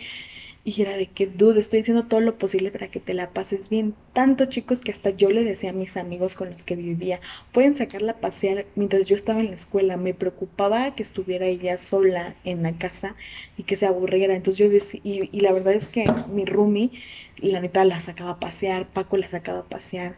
[0.66, 3.68] y era de que, dude, estoy haciendo todo lo posible para que te la pases
[3.68, 3.96] bien.
[4.14, 7.20] Tanto chicos que hasta yo le decía a mis amigos con los que vivía,
[7.52, 9.98] pueden sacarla a pasear mientras yo estaba en la escuela.
[9.98, 13.16] Me preocupaba que estuviera ella sola en la casa
[13.58, 14.36] y que se aburriera.
[14.36, 16.92] Entonces yo decía, y, y la verdad es que mi roomie,
[17.38, 20.16] la neta, la sacaba a pasear, Paco la sacaba a pasear.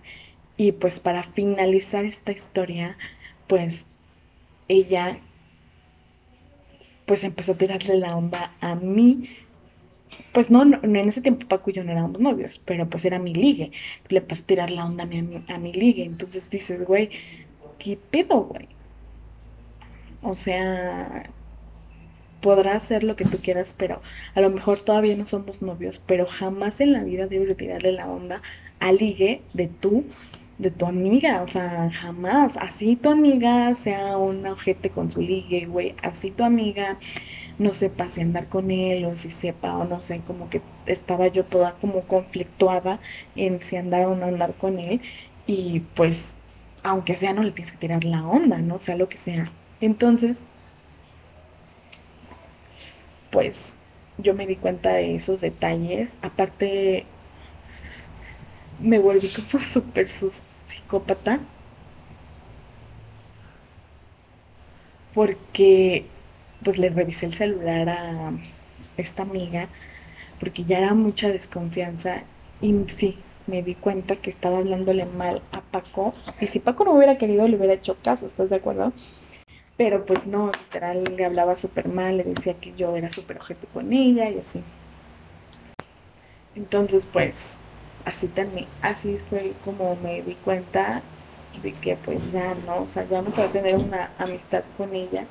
[0.58, 2.98] Y pues para finalizar esta historia,
[3.48, 3.86] pues
[4.68, 5.18] ella
[7.08, 9.30] pues empezó a tirarle la onda a mí
[10.32, 13.20] pues no, no, en ese tiempo Paco y yo no éramos novios, pero pues era
[13.20, 13.72] mi ligue.
[14.10, 16.04] Le pasó a tirar la onda a mi, a mi ligue.
[16.06, 17.10] Entonces dices, güey,
[17.80, 18.68] ¿qué pedo, güey?
[20.22, 21.30] O sea,
[22.42, 24.02] podrás hacer lo que tú quieras, pero
[24.36, 27.92] a lo mejor todavía no somos novios, pero jamás en la vida debes de tirarle
[27.92, 28.42] la onda
[28.80, 30.06] al ligue de tú,
[30.58, 32.58] de tu amiga, o sea, jamás.
[32.58, 37.00] Así tu amiga sea un ojete con su ligue, güey, así tu amiga
[37.58, 41.28] no sepa si andar con él o si sepa o no sé, como que estaba
[41.28, 43.00] yo toda como conflictuada
[43.36, 45.02] en si andar o no andar con él
[45.48, 46.34] y pues
[46.84, 48.80] aunque sea no le tienes que tirar la onda, ¿no?
[48.80, 49.46] Sea lo que sea.
[49.82, 50.40] Entonces,
[53.32, 53.74] pues
[54.18, 56.18] yo me di cuenta de esos detalles.
[56.22, 57.06] Aparte,
[58.80, 61.40] me volví como súper psicópata.
[65.14, 66.06] Porque
[66.64, 68.34] pues le revisé el celular a
[68.98, 69.70] esta amiga
[70.40, 72.24] porque ya era mucha desconfianza
[72.62, 76.94] y sí, me di cuenta que estaba hablándole mal a Paco y si Paco no
[76.94, 78.94] hubiera querido le hubiera hecho caso, ¿estás de acuerdo?
[79.78, 83.68] Pero pues no, literal le hablaba súper mal, le decía que yo era súper ojete
[83.68, 84.64] con ella y así.
[86.56, 87.58] Entonces pues
[88.06, 91.04] así también, así fue como me di cuenta
[91.62, 95.28] de que pues ya no, o sea, ya no puedo tener una amistad con ella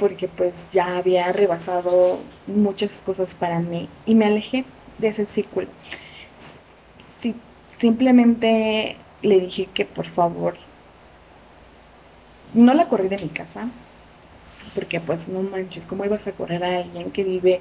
[0.00, 2.18] porque pues ya había rebasado
[2.48, 4.64] muchas cosas para mí y me alejé
[4.98, 5.68] de ese círculo.
[7.78, 10.56] simplemente le dije que por favor
[12.54, 13.68] no la corrí de mi casa,
[14.74, 17.60] porque pues no manches, ¿cómo ibas a correr a alguien que vive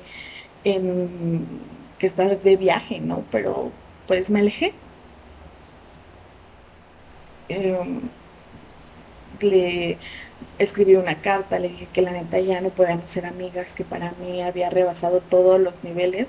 [0.63, 1.45] en,
[1.99, 3.23] que está de viaje, ¿no?
[3.31, 3.71] Pero
[4.07, 4.73] pues me alejé.
[7.49, 8.01] Em,
[9.41, 9.97] le
[10.57, 14.13] escribí una carta, le dije que la neta ya no podíamos ser amigas, que para
[14.13, 16.27] mí había rebasado todos los niveles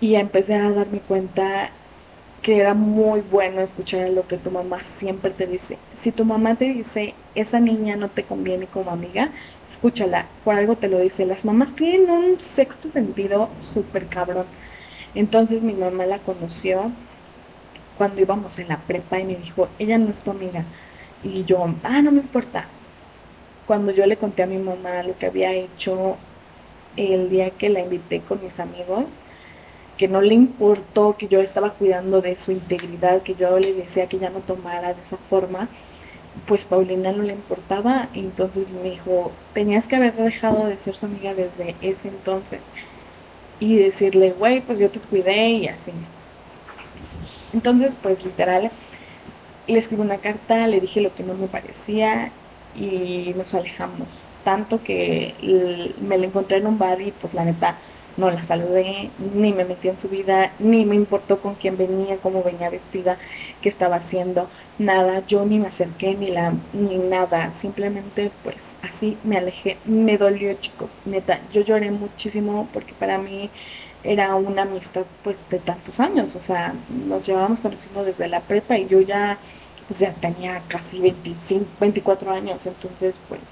[0.00, 1.70] y empecé a darme cuenta
[2.42, 5.78] que era muy bueno escuchar lo que tu mamá siempre te dice.
[5.94, 9.32] Si tu mamá te dice, esa niña no te conviene como amiga,
[9.68, 11.26] escúchala, por algo te lo dice.
[11.26, 14.46] Las mamás tienen un sexto sentido súper cabrón.
[15.14, 16.96] Entonces mi mamá la conoció
[17.94, 20.66] cuando íbamos en la prepa y me dijo, ella no es tu amiga.
[21.22, 22.79] Y yo, ah, no me importa,
[23.70, 26.18] cuando yo le conté a mi mamá lo que había hecho
[26.96, 29.24] el día que la invité con mis amigos,
[29.96, 34.08] que no le importó que yo estaba cuidando de su integridad, que yo le decía
[34.08, 35.70] que ya no tomara de esa forma,
[36.46, 41.06] pues Paulina no le importaba, entonces me dijo, tenías que haber dejado de ser su
[41.06, 42.64] amiga desde ese entonces
[43.60, 46.08] y decirle, güey, pues yo te cuidé y así.
[47.52, 48.72] Entonces, pues literal,
[49.66, 52.39] le escribí una carta, le dije lo que no me parecía
[52.72, 54.28] y nos alejamos.
[54.42, 55.36] Tanto que
[56.00, 57.80] me la encontré en un bar y pues la neta
[58.16, 62.20] no la saludé, ni me metí en su vida, ni me importó con quién venía,
[62.20, 63.18] cómo venía vestida,
[63.60, 69.20] qué estaba haciendo, nada, yo ni me acerqué ni la ni nada, simplemente pues así
[69.22, 73.52] me alejé, me dolió chicos, neta, yo lloré muchísimo porque para mí
[74.02, 78.78] era una amistad pues de tantos años, o sea, nos llevábamos conociendo desde la prepa
[78.78, 79.40] y yo ya
[79.90, 83.42] pues ya tenía casi 25, 24 años, entonces pues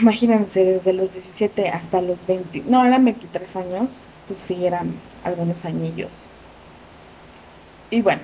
[0.00, 3.90] imagínense desde los 17 hasta los 20, no, eran 23 años,
[4.26, 6.10] pues sí eran algunos añillos.
[7.90, 8.22] Y bueno,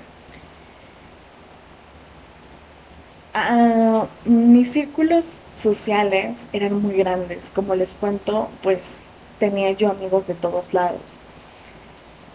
[3.35, 9.03] ah, mis círculos sociales eran muy grandes, como les cuento, pues
[9.39, 11.20] tenía yo amigos de todos lados.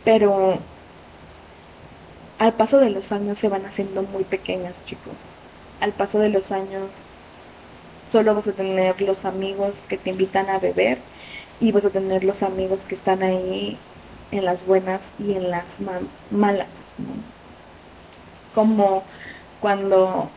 [0.04, 0.72] Pero
[2.40, 5.14] al paso de los años se van haciendo muy pequeñas, chicos.
[5.80, 6.90] Al paso de los años
[8.12, 11.00] solo vas a tener los amigos que te invitan a beber
[11.60, 13.78] y vas a tener los amigos que están ahí
[14.32, 15.66] en las buenas y en las
[16.32, 16.68] malas.
[18.54, 19.04] Como
[19.60, 20.30] cuando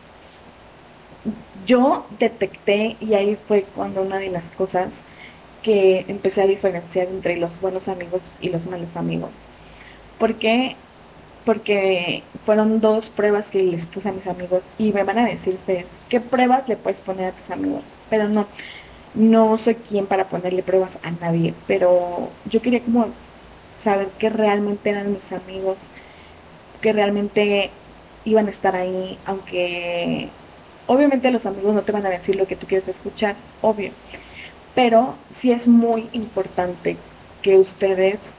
[1.65, 4.89] yo detecté, y ahí fue cuando una de las cosas
[5.61, 9.31] que empecé a diferenciar entre los buenos amigos y los malos amigos.
[10.17, 10.75] Porque
[11.43, 15.55] porque fueron dos pruebas que les puse a mis amigos y me van a decir
[15.55, 17.97] ustedes, ¿qué pruebas le puedes poner a tus amigos?
[18.09, 18.53] Pero no,
[19.13, 23.19] no soy quien para ponerle pruebas a nadie, pero yo quería como
[23.75, 25.91] saber que realmente eran mis amigos,
[26.81, 27.81] que realmente
[28.23, 30.37] iban a estar ahí, aunque
[30.85, 33.97] obviamente los amigos no te van a decir lo que tú quieres escuchar, obvio,
[34.73, 37.07] pero sí es muy importante
[37.41, 38.37] que ustedes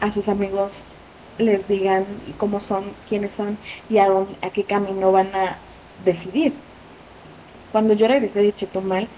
[0.00, 0.85] a sus amigos
[1.38, 5.62] les digan cómo son, quiénes son y a, dónde, a qué camino van a
[5.96, 6.64] decidir.
[7.70, 9.10] Cuando yo regresé de Chetumal,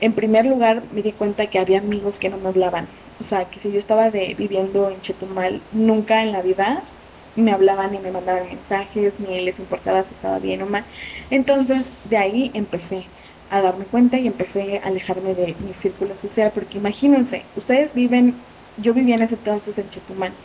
[0.00, 2.90] en primer lugar me di cuenta que había amigos que no me hablaban.
[3.18, 6.94] O sea, que si yo estaba de, viviendo en Chetumal, nunca en la vida
[7.34, 10.86] me hablaban ni me mandaban mensajes, ni les importaba si estaba bien o mal.
[11.30, 13.12] Entonces, de ahí empecé
[13.48, 18.46] a darme cuenta y empecé a alejarme de mi círculo social, porque imagínense, ustedes viven,
[18.76, 20.38] yo vivía en ese entonces en Chetumal,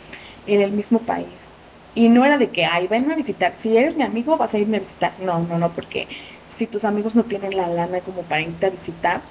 [0.54, 1.54] en el mismo país,
[1.94, 4.58] y no era de que, ay, venme a visitar, si eres mi amigo vas a
[4.58, 6.08] irme a visitar, no, no, no, porque
[6.46, 9.30] si tus amigos no tienen la lana como para irte a visitar,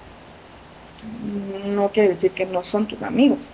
[1.01, 3.51] no quiere decir que no son tus amigos.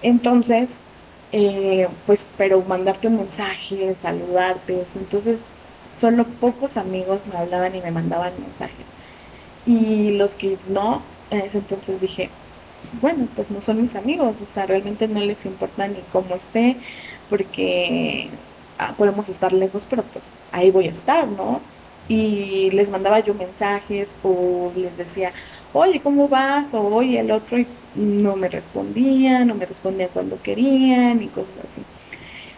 [0.00, 0.84] Entonces,
[1.32, 5.52] eh, pues, pero mandarte un mensaje, saludarte, entonces,
[5.94, 8.88] solo pocos amigos me hablaban y me mandaban mensajes.
[9.64, 12.40] Y los que no, en ese entonces dije,
[12.92, 16.80] bueno, pues no son mis amigos, o sea, realmente no les importa ni cómo esté,
[17.28, 18.38] porque
[18.78, 21.72] ah, podemos estar lejos, pero pues ahí voy a estar, ¿no?
[22.08, 25.32] y les mandaba yo mensajes o les decía,
[25.72, 26.72] oye, ¿cómo vas?
[26.72, 31.58] O oye, el otro y no me respondían, no me respondían cuando querían y cosas
[31.64, 31.88] así.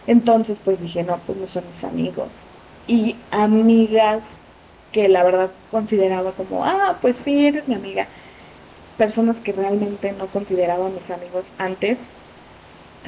[0.05, 2.47] Entonces, pues dije, no, pues no son mis amigos.
[2.85, 4.41] Y amigas
[4.91, 8.09] que la verdad consideraba como, ah, pues sí, eres mi amiga.
[9.01, 11.97] Personas que realmente no consideraba mis amigos antes,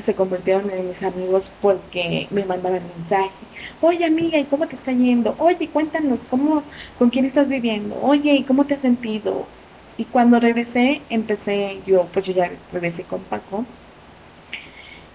[0.02, 3.50] se convirtieron en mis amigos porque me mandaban mensajes.
[3.80, 5.36] Oye amiga, ¿y cómo te está yendo?
[5.38, 8.00] Oye, cuéntanos cómo, con quién estás viviendo.
[8.02, 9.54] Oye, ¿y cómo te has sentido?
[9.98, 13.68] Y cuando regresé, empecé yo, pues yo ya regresé con Paco.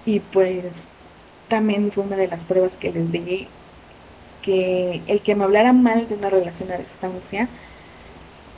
[0.05, 0.95] Y pues
[1.49, 3.57] también fue una de las pruebas que les di
[4.43, 7.51] que el que me hablara mal de una relación a distancia,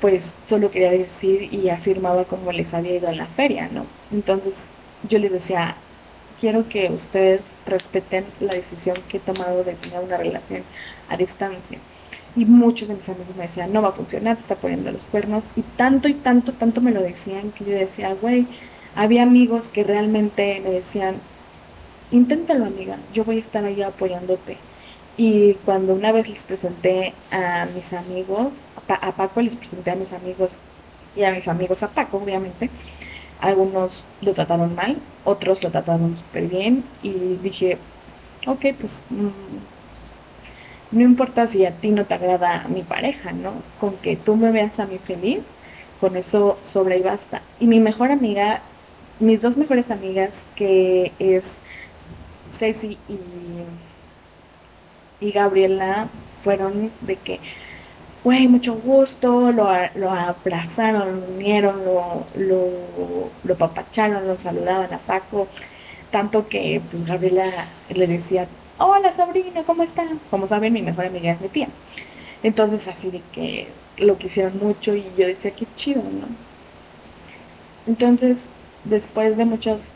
[0.00, 3.90] pues solo quería decir y afirmaba cómo les había ido en la feria, ¿no?
[4.10, 4.70] Entonces
[5.02, 5.82] yo les decía,
[6.36, 10.66] quiero que ustedes respeten la decisión que he tomado de tener una relación
[11.06, 11.82] a distancia.
[12.34, 15.06] Y muchos de mis amigos me decían, no va a funcionar, te está poniendo los
[15.08, 15.50] cuernos.
[15.54, 18.48] Y tanto y tanto, tanto me lo decían que yo decía, güey,
[18.94, 21.22] había amigos que realmente me decían,
[22.10, 24.67] inténtalo amiga, yo voy a estar ahí apoyándote.
[25.18, 30.12] Y cuando una vez les presenté a mis amigos, a Paco les presenté a mis
[30.14, 30.60] amigos
[31.14, 32.70] y a mis amigos a Paco, obviamente,
[33.38, 37.80] algunos lo trataron mal, otros lo trataron súper bien y dije,
[38.46, 39.58] ok, pues mm,
[40.90, 43.64] no importa si a ti no te agrada mi pareja, ¿no?
[43.76, 45.56] Con que tú me veas a mí feliz,
[45.96, 47.42] con eso sobre y basta.
[47.58, 48.62] Y mi mejor amiga,
[49.18, 51.60] mis dos mejores amigas, que es
[52.50, 53.66] Ceci y,
[55.20, 56.10] y Gabriela,
[56.42, 57.40] fueron de que
[58.24, 65.04] güey, mucho gusto, lo, lo abrazaron, lo unieron, lo, lo, lo papacharon, lo saludaban a
[65.06, 65.52] Paco,
[66.10, 70.20] tanto que pues Gabriela le decía, hola sobrina, ¿cómo están?
[70.30, 71.74] Como saben, mi mejor amiga es mi tía.
[72.42, 76.38] Entonces así de que lo quisieron mucho y yo decía, qué chido, ¿no?
[77.86, 78.38] Entonces,
[78.84, 79.92] después de muchos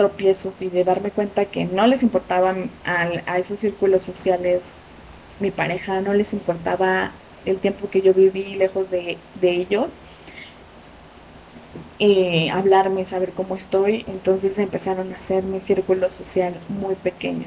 [0.00, 4.62] tropiezos y de darme cuenta que no les importaban a, a esos círculos sociales
[5.40, 7.12] mi pareja, no les importaba
[7.44, 9.88] el tiempo que yo viví lejos de, ellos,
[11.98, 17.44] eh, hablarme, saber cómo estoy, entonces empezaron a hacer mi círculo social muy pequeño.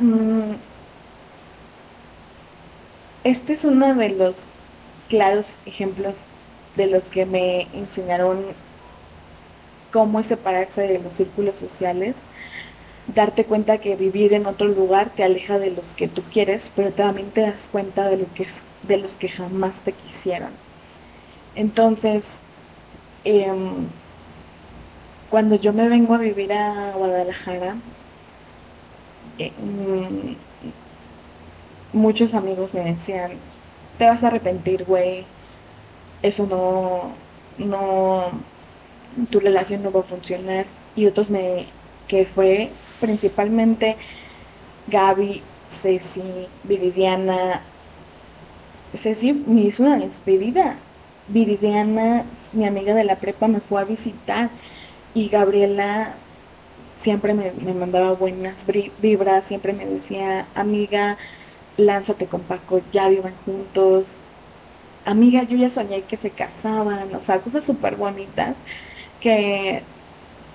[0.00, 0.54] Mm,
[3.24, 4.36] este es uno de los
[5.08, 6.14] claros ejemplos
[6.76, 8.54] de los que me enseñaron
[9.90, 12.16] cómo separarse de los círculos sociales
[13.06, 16.92] darte cuenta que vivir en otro lugar te aleja de los que tú quieres, pero
[16.92, 18.46] también te das cuenta de, lo que
[18.82, 20.50] de los que jamás te quisieron.
[21.54, 22.24] Entonces,
[23.24, 23.86] em,
[25.30, 27.76] cuando yo me vengo a vivir a Guadalajara,
[29.38, 30.34] eh, mm,
[31.92, 33.32] muchos amigos me decían,
[33.98, 35.24] te vas a arrepentir, güey,
[36.22, 37.24] eso no,
[37.56, 38.46] no,
[39.30, 40.66] tu relación no va a funcionar.
[40.94, 41.74] Y otros me,
[42.08, 43.98] que fue principalmente
[44.86, 47.72] Gaby, Ceci, Viridiana.
[48.94, 50.84] Ceci me hizo una despedida.
[51.26, 54.50] Viridiana, mi amiga de la prepa, me fue a visitar.
[55.14, 56.24] Y Gabriela
[56.96, 58.66] siempre me, me mandaba buenas
[58.98, 61.18] vibras, siempre me decía, amiga,
[61.76, 64.21] lánzate con Paco, ya vivan juntos.
[65.04, 68.56] Amiga, yo ya soñé que se casaban, o sea, cosas súper bonitas
[69.20, 69.88] que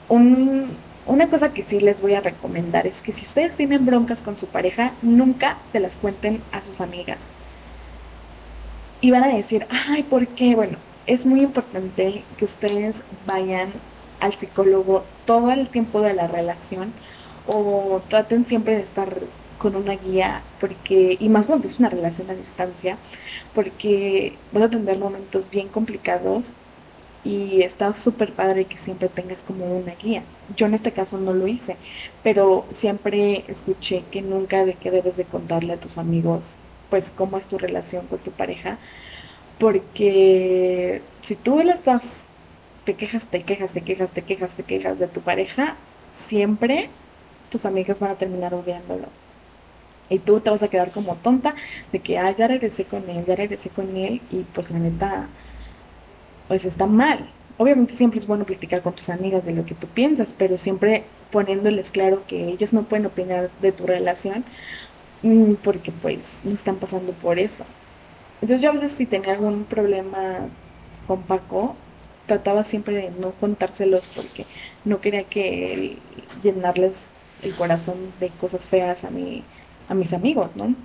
[0.08, 4.24] un, una cosa que sí les voy a recomendar es que si ustedes tienen broncas
[4.24, 7.36] con su pareja, nunca se las cuenten a sus amigas.
[9.00, 10.56] Y van a decir, ay, ¿por qué?
[10.56, 13.84] Bueno, es muy importante que ustedes vayan
[14.20, 17.00] al psicólogo todo el tiempo de la relación
[17.44, 22.30] o traten siempre de estar con una guía porque y más cuando es una relación
[22.30, 23.00] a distancia
[23.54, 26.58] porque vas a tener momentos bien complicados
[27.24, 30.26] y está súper padre que siempre tengas como una guía.
[30.48, 31.80] Yo en este caso no lo hice,
[32.24, 36.46] pero siempre escuché que nunca de que debes de contarle a tus amigos
[36.90, 38.80] pues cómo es tu relación con tu pareja,
[39.58, 42.06] porque si tú le estás
[42.86, 45.78] te quejas, te quejas, te quejas, te quejas, te quejas de tu pareja,
[46.16, 46.92] siempre
[47.50, 49.14] tus amigas van a terminar odiándolo.
[50.10, 51.56] Y tú te vas a quedar como tonta
[51.92, 55.30] de que, ah, ya regresé con él, ya regresé con él, y pues la neta,
[56.48, 57.34] pues está mal.
[57.58, 61.12] Obviamente siempre es bueno platicar con tus amigas de lo que tú piensas, pero siempre
[61.32, 64.46] poniéndoles claro que ellos no pueden opinar de tu relación
[65.24, 67.68] mm, porque pues no están pasando por eso.
[68.42, 70.50] Entonces yo a veces si tenía algún problema
[71.06, 71.78] con Paco,
[72.26, 74.48] trataba siempre de no contárselos porque
[74.84, 79.50] no quería que llenarles el corazón de cosas feas a mi,
[79.90, 80.76] a mis amigos, ¿no?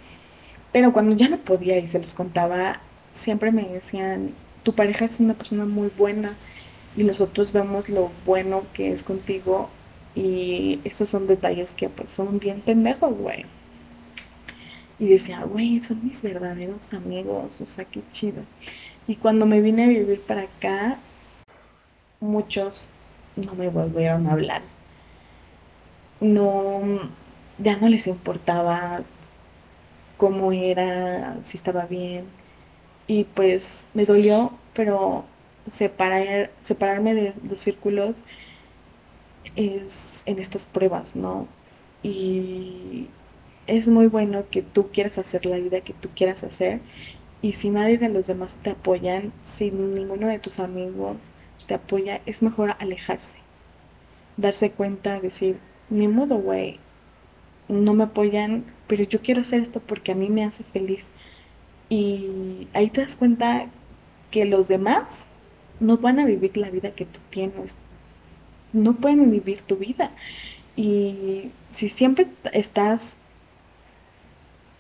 [0.72, 2.80] Pero cuando ya no podía y se los contaba,
[3.14, 4.32] siempre me decían,
[4.62, 6.36] tu pareja es una persona muy buena
[6.96, 9.70] y nosotros vemos lo bueno que es contigo
[10.14, 13.44] y estos son detalles que pues son bien pendejos, güey.
[14.98, 18.42] Y decía, güey, son mis verdaderos amigos, o sea, qué chido.
[19.08, 20.98] Y cuando me vine a vivir para acá,
[22.20, 22.92] muchos
[23.36, 24.62] no me volvieron a hablar.
[26.20, 27.10] No,
[27.62, 29.02] ya no les importaba
[30.16, 32.26] cómo era, si estaba bien.
[33.06, 35.24] Y pues me dolió, pero
[35.74, 38.22] separar, separarme de los círculos
[39.56, 41.46] es en estas pruebas, ¿no?
[42.02, 43.08] Y
[43.66, 46.80] es muy bueno que tú quieras hacer la vida que tú quieras hacer
[47.42, 51.16] y si nadie de los demás te apoyan, si ninguno de tus amigos
[51.66, 53.34] te apoya, es mejor alejarse.
[54.36, 55.58] Darse cuenta, decir,
[55.90, 56.78] ni modo, güey,
[57.68, 61.06] no me apoyan, pero yo quiero hacer esto porque a mí me hace feliz.
[61.88, 63.66] Y ahí te das cuenta
[64.30, 65.04] que los demás
[65.80, 67.74] no van a vivir la vida que tú tienes.
[68.72, 70.10] No pueden vivir tu vida.
[70.76, 73.12] Y si siempre estás,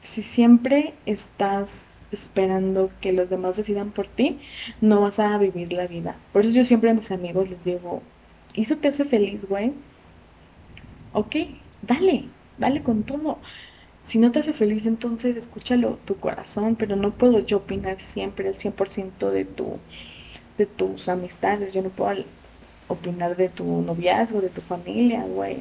[0.02, 1.68] si siempre estás
[2.12, 4.38] esperando que los demás decidan por ti,
[4.80, 6.16] no vas a vivir la vida.
[6.32, 8.02] Por eso yo siempre a mis amigos les digo,
[8.54, 9.72] ¿y eso te hace feliz, güey?
[11.12, 11.36] Ok,
[11.82, 12.24] dale,
[12.62, 13.38] dale con todo.
[14.04, 18.48] Si no te hace feliz, entonces escúchalo tu corazón, pero no puedo yo opinar siempre
[18.48, 19.78] el 100% de, tu,
[20.58, 21.74] de tus amistades.
[21.74, 22.24] Yo no puedo
[22.88, 25.58] opinar de tu noviazgo, de tu familia, güey.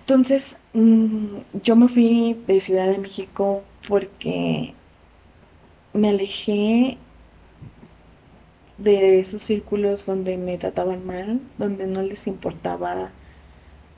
[0.00, 4.74] Entonces, mm, yo me fui de Ciudad de México porque
[5.94, 6.98] me alejé
[8.76, 13.12] de esos círculos donde me trataban mal, donde no les importaba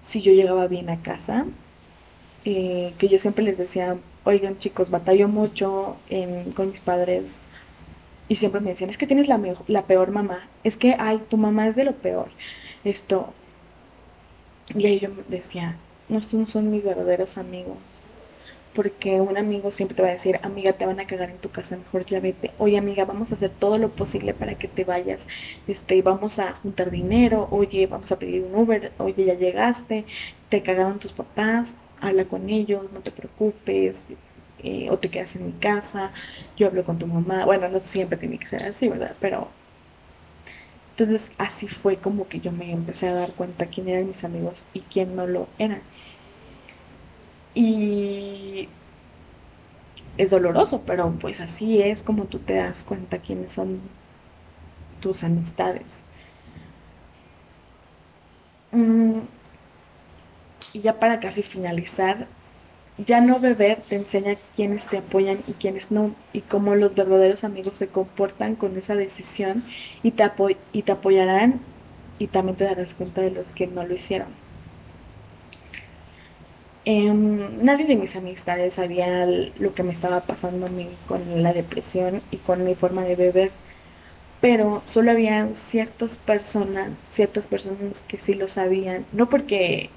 [0.06, 1.46] si yo llegaba bien a casa,
[2.44, 6.02] eh, que yo siempre les decía, oigan chicos, batallo mucho
[6.54, 7.42] con mis padres
[8.28, 11.38] y siempre me decían, es que tienes la, la peor mamá, es que, ay, tu
[11.38, 12.30] mamá es de lo peor,
[12.84, 13.34] esto.
[14.68, 17.78] Y ahí yo decía, no, estos no son mis verdaderos amigos,
[18.76, 21.50] porque un amigo siempre te va a decir, amiga, te van a cagar en tu
[21.50, 22.52] casa, mejor ya vete.
[22.58, 25.26] Oye, amiga, vamos a hacer todo lo posible para que te vayas.
[25.66, 27.48] Este, vamos a juntar dinero.
[27.50, 28.92] Oye, vamos a pedir un Uber.
[28.98, 30.04] Oye, ya llegaste.
[30.50, 31.74] Te cagaron tus papás.
[32.00, 34.02] Habla con ellos, no te preocupes.
[34.58, 36.12] Eh, o te quedas en mi casa.
[36.56, 37.44] Yo hablo con tu mamá.
[37.46, 39.16] Bueno, no siempre tiene que ser así, ¿verdad?
[39.20, 39.48] Pero
[40.90, 44.64] entonces así fue como que yo me empecé a dar cuenta quién eran mis amigos
[44.72, 45.82] y quién no lo eran.
[47.56, 48.68] Y
[50.16, 53.80] es doloroso, pero pues así es como tú te das cuenta quiénes son
[55.00, 56.04] tus amistades.
[58.72, 59.26] Mm,
[60.72, 62.28] y ya para casi finalizar,
[62.98, 67.44] ya no beber te enseña quiénes te apoyan y quiénes no, y cómo los verdaderos
[67.44, 69.66] amigos se comportan con esa decisión
[70.02, 70.24] y te,
[70.72, 71.66] y te apoyarán
[72.18, 74.36] y también te darás cuenta de los que no lo hicieron.
[76.90, 81.52] Em, nadie de mis amistades sabía lo que me estaba pasando a mí con la
[81.52, 83.52] depresión y con mi forma de beber,
[84.40, 89.90] pero solo había ciertas personas, ciertas personas que sí lo sabían, no porque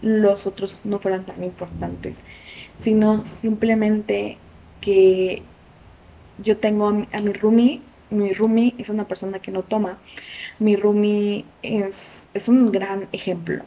[0.00, 2.24] los otros no fueran tan importantes,
[2.78, 4.38] sino simplemente
[4.80, 5.44] que
[6.38, 10.00] yo tengo a mi, mi roomie, mi roomie es una persona que no toma,
[10.60, 13.64] mi roomie es un gran ejemplo.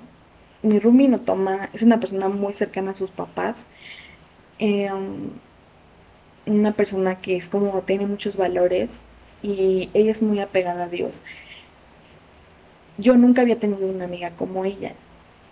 [0.61, 3.69] Mi roomie no toma, es una persona muy cercana a sus papás,
[4.59, 5.41] em,
[6.47, 9.03] una persona que es como tiene muchos valores
[9.43, 11.23] y ella es muy apegada a Dios.
[12.97, 14.97] Yo nunca había tenido una amiga como ella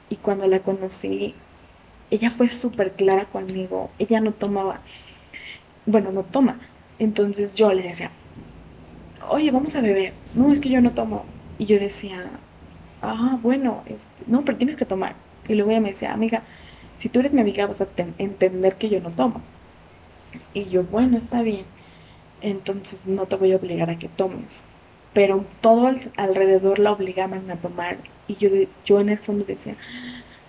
[0.09, 1.35] y cuando la conocí,
[2.09, 4.83] ella fue súper clara conmigo, ella no tomaba,
[5.85, 6.59] bueno, no toma.
[6.99, 8.11] Entonces yo le decía,
[9.29, 10.13] oye, vamos a beber.
[10.33, 11.25] No, es que yo no tomo.
[11.57, 12.39] Y yo decía,
[13.09, 15.15] ah, bueno, este, no, pero tienes que tomar.
[15.47, 16.43] Y luego ella me decía, amiga,
[16.97, 17.87] si tú eres mi amiga vas a
[18.17, 19.41] entender que yo no tomo.
[20.53, 21.65] Y yo, bueno, está bien.
[22.41, 24.63] Entonces no te voy a obligar a que tomes.
[25.13, 27.97] Pero todo alrededor la obligaban a tomar.
[28.27, 28.49] Y yo,
[28.85, 29.75] yo en el fondo decía,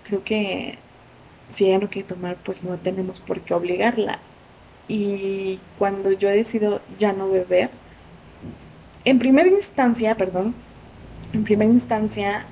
[0.04, 0.78] creo que
[1.50, 4.18] si ella no quiere tomar, pues no tenemos por qué obligarla.
[4.88, 7.70] Y cuando yo decido ya no beber,
[9.04, 10.54] en primera instancia, perdón,
[11.32, 12.46] en primera instancia,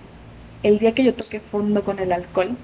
[0.62, 2.56] el día que yo toqué fondo con el alcohol,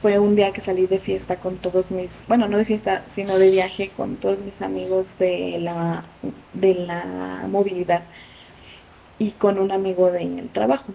[0.00, 3.38] fue un día que salí de fiesta con todos mis, bueno, no de fiesta, sino
[3.38, 6.04] de viaje con todos mis amigos de la,
[6.52, 8.02] de la movilidad
[9.18, 10.92] y con un amigo del trabajo.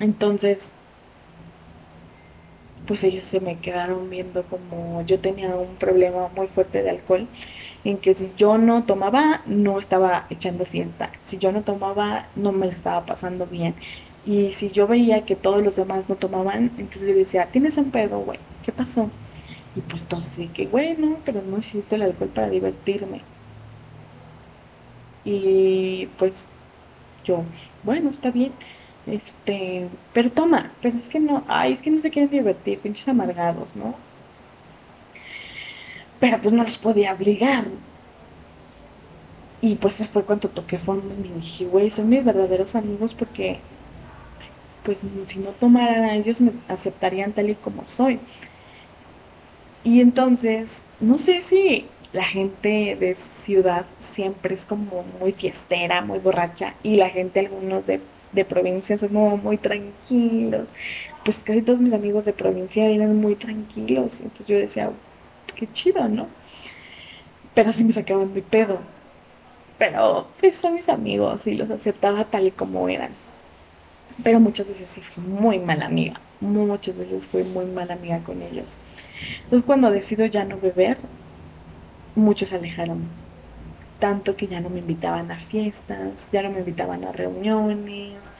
[0.00, 0.72] Entonces,
[2.86, 7.28] pues ellos se me quedaron viendo como yo tenía un problema muy fuerte de alcohol,
[7.84, 12.52] en que si yo no tomaba, no estaba echando fiesta, si yo no tomaba, no
[12.52, 13.76] me estaba pasando bien.
[14.22, 17.90] Y si yo veía que todos los demás no tomaban, entonces yo decía, tienes un
[17.90, 19.12] pedo, güey, ¿qué pasó?
[19.74, 23.26] Y pues todo así que, bueno, pero no necesito el alcohol para divertirme.
[25.24, 26.46] Y pues
[27.24, 27.44] yo,
[27.82, 28.58] bueno, está bien.
[29.06, 33.08] Este, pero toma, pero es que no, ay, es que no se quieren divertir, pinches
[33.08, 34.07] amargados, ¿no?
[36.20, 37.66] Pero pues no los podía obligar.
[39.60, 43.60] Y pues fue cuando toqué fondo y me dije, güey, son mis verdaderos amigos porque
[44.82, 48.20] pues si no tomaran a ellos me aceptarían tal y como soy.
[49.82, 50.68] Y entonces,
[51.00, 56.96] no sé si la gente de ciudad siempre es como muy fiestera, muy borracha, y
[56.96, 58.00] la gente, algunos de,
[58.32, 60.68] de provincia, son como muy tranquilos.
[61.24, 64.20] Pues casi todos mis amigos de provincia eran muy tranquilos.
[64.20, 64.92] Entonces yo decía,
[65.54, 66.28] qué chido, ¿no?
[67.54, 68.78] Pero sí me sacaban de pedo.
[69.78, 73.16] Pero pues son mis amigos y los aceptaba tal y como eran
[74.22, 78.42] pero muchas veces sí fui muy mala amiga, muchas veces fui muy mala amiga con
[78.42, 78.78] ellos.
[79.44, 80.98] Entonces cuando decido ya no beber,
[82.14, 83.08] muchos se alejaron,
[83.98, 88.32] tanto que ya no me invitaban a fiestas, ya no me invitaban a reuniones,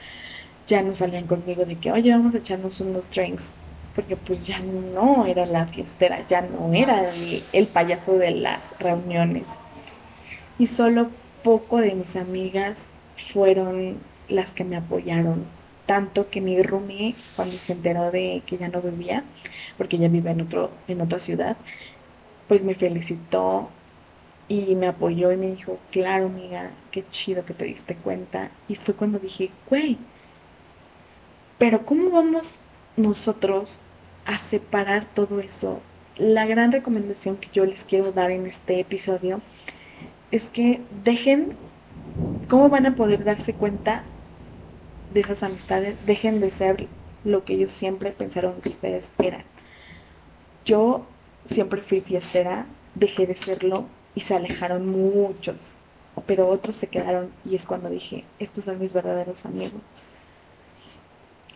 [0.67, 3.51] ya no salían conmigo de que, oye, vamos a echarnos unos drinks,
[3.95, 7.11] porque pues ya no era la fiestera, ya no era
[7.53, 9.43] el, payaso de las reuniones.
[10.57, 11.09] Y solo
[11.43, 12.87] poco de mis amigas
[13.33, 15.45] fueron las que me apoyaron
[15.85, 19.23] tanto que mi roomie, cuando se enteró de que ya no bebía,
[19.77, 21.57] porque ella vive en, otro, en otra ciudad,
[22.47, 23.69] pues me felicitó
[24.47, 28.51] y me apoyó y me dijo, claro, amiga, qué chido que te diste cuenta.
[28.67, 29.97] Y fue cuando dije, güey,
[31.57, 32.59] pero ¿cómo vamos
[32.99, 33.81] nosotros
[34.25, 35.81] a separar todo eso?
[36.17, 39.41] La gran recomendación que yo les quiero dar en este episodio
[40.31, 41.55] es que dejen,
[42.49, 44.03] ¿cómo van a poder darse cuenta
[45.13, 46.87] de esas amistades dejen de ser
[47.23, 49.43] lo que ellos siempre pensaron que ustedes eran.
[50.65, 51.05] Yo
[51.45, 55.77] siempre fui fiestera, dejé de serlo y se alejaron muchos,
[56.25, 59.81] pero otros se quedaron y es cuando dije, estos son mis verdaderos amigos.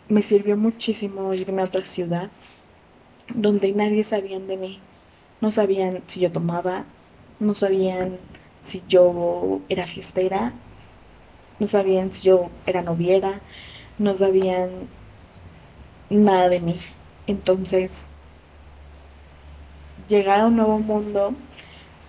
[0.08, 2.30] Me sirvió muchísimo irme a otra ciudad
[3.36, 4.80] donde nadie sabía de mí.
[5.41, 6.86] No sabían si yo tomaba,
[7.39, 8.18] no sabían
[8.64, 10.54] si yo era fiestera,
[11.60, 13.41] no sabían si yo era noviera,
[13.99, 14.70] no sabían
[16.10, 16.80] nada de mí.
[17.28, 18.06] Entonces,
[20.08, 21.34] llegar a un nuevo mundo,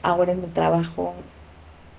[0.03, 1.15] ahora en mi trabajo,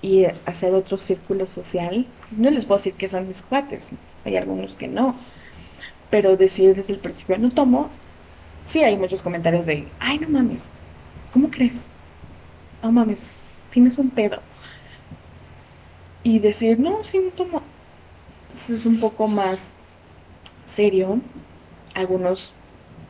[0.02, 3.90] y hacer otro círculo social, no les puedo decir que son mis cuates,
[4.24, 5.14] hay algunos que no,
[6.10, 8.00] pero decir desde el principio no tomo,
[8.66, 10.72] sí hay muchos comentarios de, ay no mames,
[11.30, 11.90] ¿cómo crees?
[12.82, 13.20] No mames,
[13.70, 14.42] tienes un pedo
[16.22, 17.62] y decir, no, sí, no tomo.
[18.68, 19.78] Es un poco más
[20.66, 21.22] serio.
[21.94, 22.54] Algunos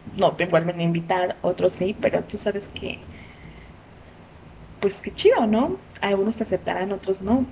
[0.04, 3.08] no te vuelven a invitar, otros sí, pero tú sabes que,
[4.80, 5.86] pues qué chido, ¿no?
[6.00, 7.46] Algunos te aceptarán, otros no.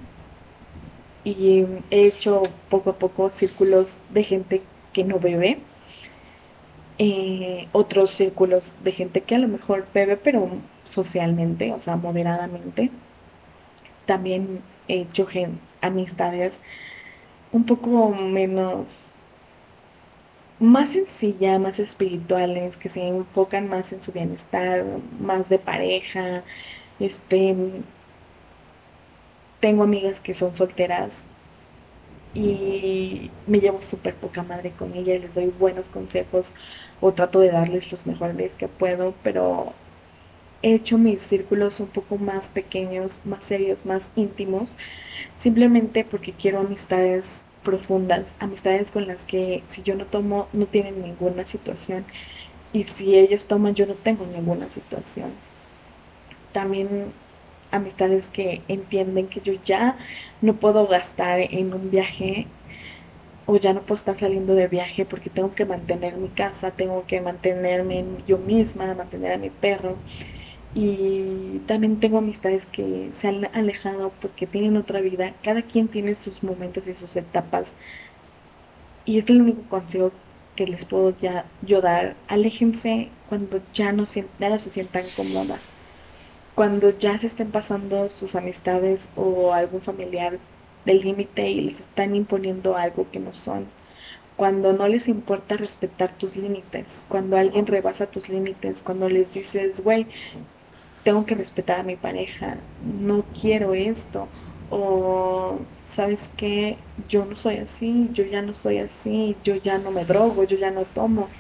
[1.25, 5.59] y he hecho poco a poco círculos de gente que no bebe,
[6.99, 10.49] eh, otros círculos de gente que a lo mejor bebe, pero
[10.85, 12.91] socialmente, o sea, moderadamente.
[14.07, 15.27] También he hecho
[15.81, 16.61] amistades
[17.53, 19.13] un poco menos,
[20.61, 24.85] más sencillas, más espirituales, que se enfocan más en su bienestar,
[25.21, 26.45] más de pareja.
[27.01, 27.57] Este,
[29.61, 31.11] tengo amigas que son solteras
[32.35, 36.55] y me llevo súper poca madre con ella y les doy buenos consejos
[37.01, 39.73] o trato de darles los mejores que puedo, pero
[40.63, 44.71] he hecho mis círculos un poco más pequeños, más serios, más íntimos,
[45.39, 47.25] simplemente porque quiero amistades
[47.63, 52.05] profundas, amistades con las que si yo no tomo no tienen ninguna situación
[52.73, 55.31] y si ellos toman yo no tengo ninguna situación.
[56.53, 57.13] También
[57.75, 59.99] amistades que entienden que yo ya
[60.41, 62.55] no puedo gastar en un viaje
[63.47, 67.07] o ya no puedo estar saliendo de viaje porque tengo que mantener mi casa, tengo
[67.07, 70.03] que mantenerme yo misma, mantener a mi perro.
[70.75, 75.41] Y también tengo amistades que se han alejado porque tienen otra vida.
[75.43, 77.77] Cada quien tiene sus momentos y sus etapas.
[79.07, 80.21] Y es el único consejo
[80.55, 82.23] que les puedo ya yo dar.
[82.27, 85.74] Aléjense cuando ya no, ya no se sientan cómodas.
[86.55, 90.41] Cuando ya se estén pasando sus amistades o algún familiar
[90.85, 93.73] del límite y les están imponiendo algo que no son.
[94.37, 99.83] Cuando no les importa respetar tus límites, cuando alguien rebasa tus límites, cuando les dices,
[99.85, 100.09] güey,
[101.05, 104.31] tengo que respetar a mi pareja, no quiero esto,
[104.71, 106.79] o sabes que
[107.09, 110.57] yo no soy así, yo ya no soy así, yo ya no me drogo, yo
[110.59, 111.31] ya no tomo,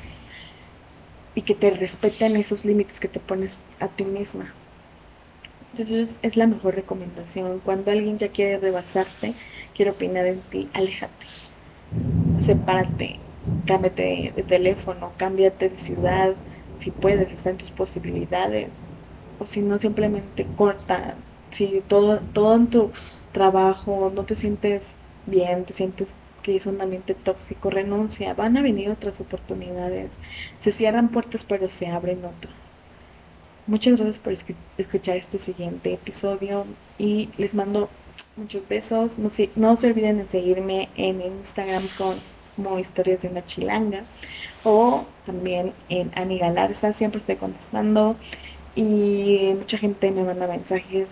[1.34, 4.56] y que te respeten esos límites que te pones a ti misma.
[5.74, 7.60] Entonces es la mejor recomendación.
[7.60, 9.34] Cuando alguien ya quiere rebasarte,
[9.74, 11.26] quiere opinar en ti, aléjate.
[12.38, 13.08] Sepárate,
[13.64, 16.36] cámbiate de teléfono, cámbiate de ciudad,
[16.76, 18.70] si puedes, está en tus posibilidades.
[19.38, 21.24] O si no, simplemente corta.
[21.50, 22.92] Si todo, todo en tu
[23.32, 24.96] trabajo no te sientes
[25.26, 28.34] bien, te sientes que es un ambiente tóxico, renuncia.
[28.34, 30.20] Van a venir otras oportunidades.
[30.60, 32.54] Se cierran puertas, pero se abren otras.
[33.66, 34.32] Muchas gracias por
[34.78, 36.66] escuchar este siguiente episodio
[36.98, 37.90] y les mando
[38.36, 39.18] muchos besos.
[39.18, 44.06] No se, no se olviden de seguirme en Instagram como Historias de una Chilanga
[44.62, 46.92] o también en Ani Galarza.
[46.92, 48.18] Siempre estoy contestando
[48.74, 51.08] y mucha gente me manda mensajes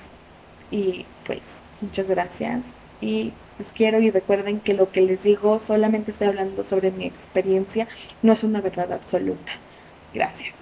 [0.70, 1.42] y pues
[1.80, 2.64] muchas gracias
[3.00, 7.06] y los quiero y recuerden que lo que les digo solamente estoy hablando sobre mi
[7.06, 7.88] experiencia,
[8.22, 9.52] no es una verdad absoluta.
[10.12, 10.61] Gracias.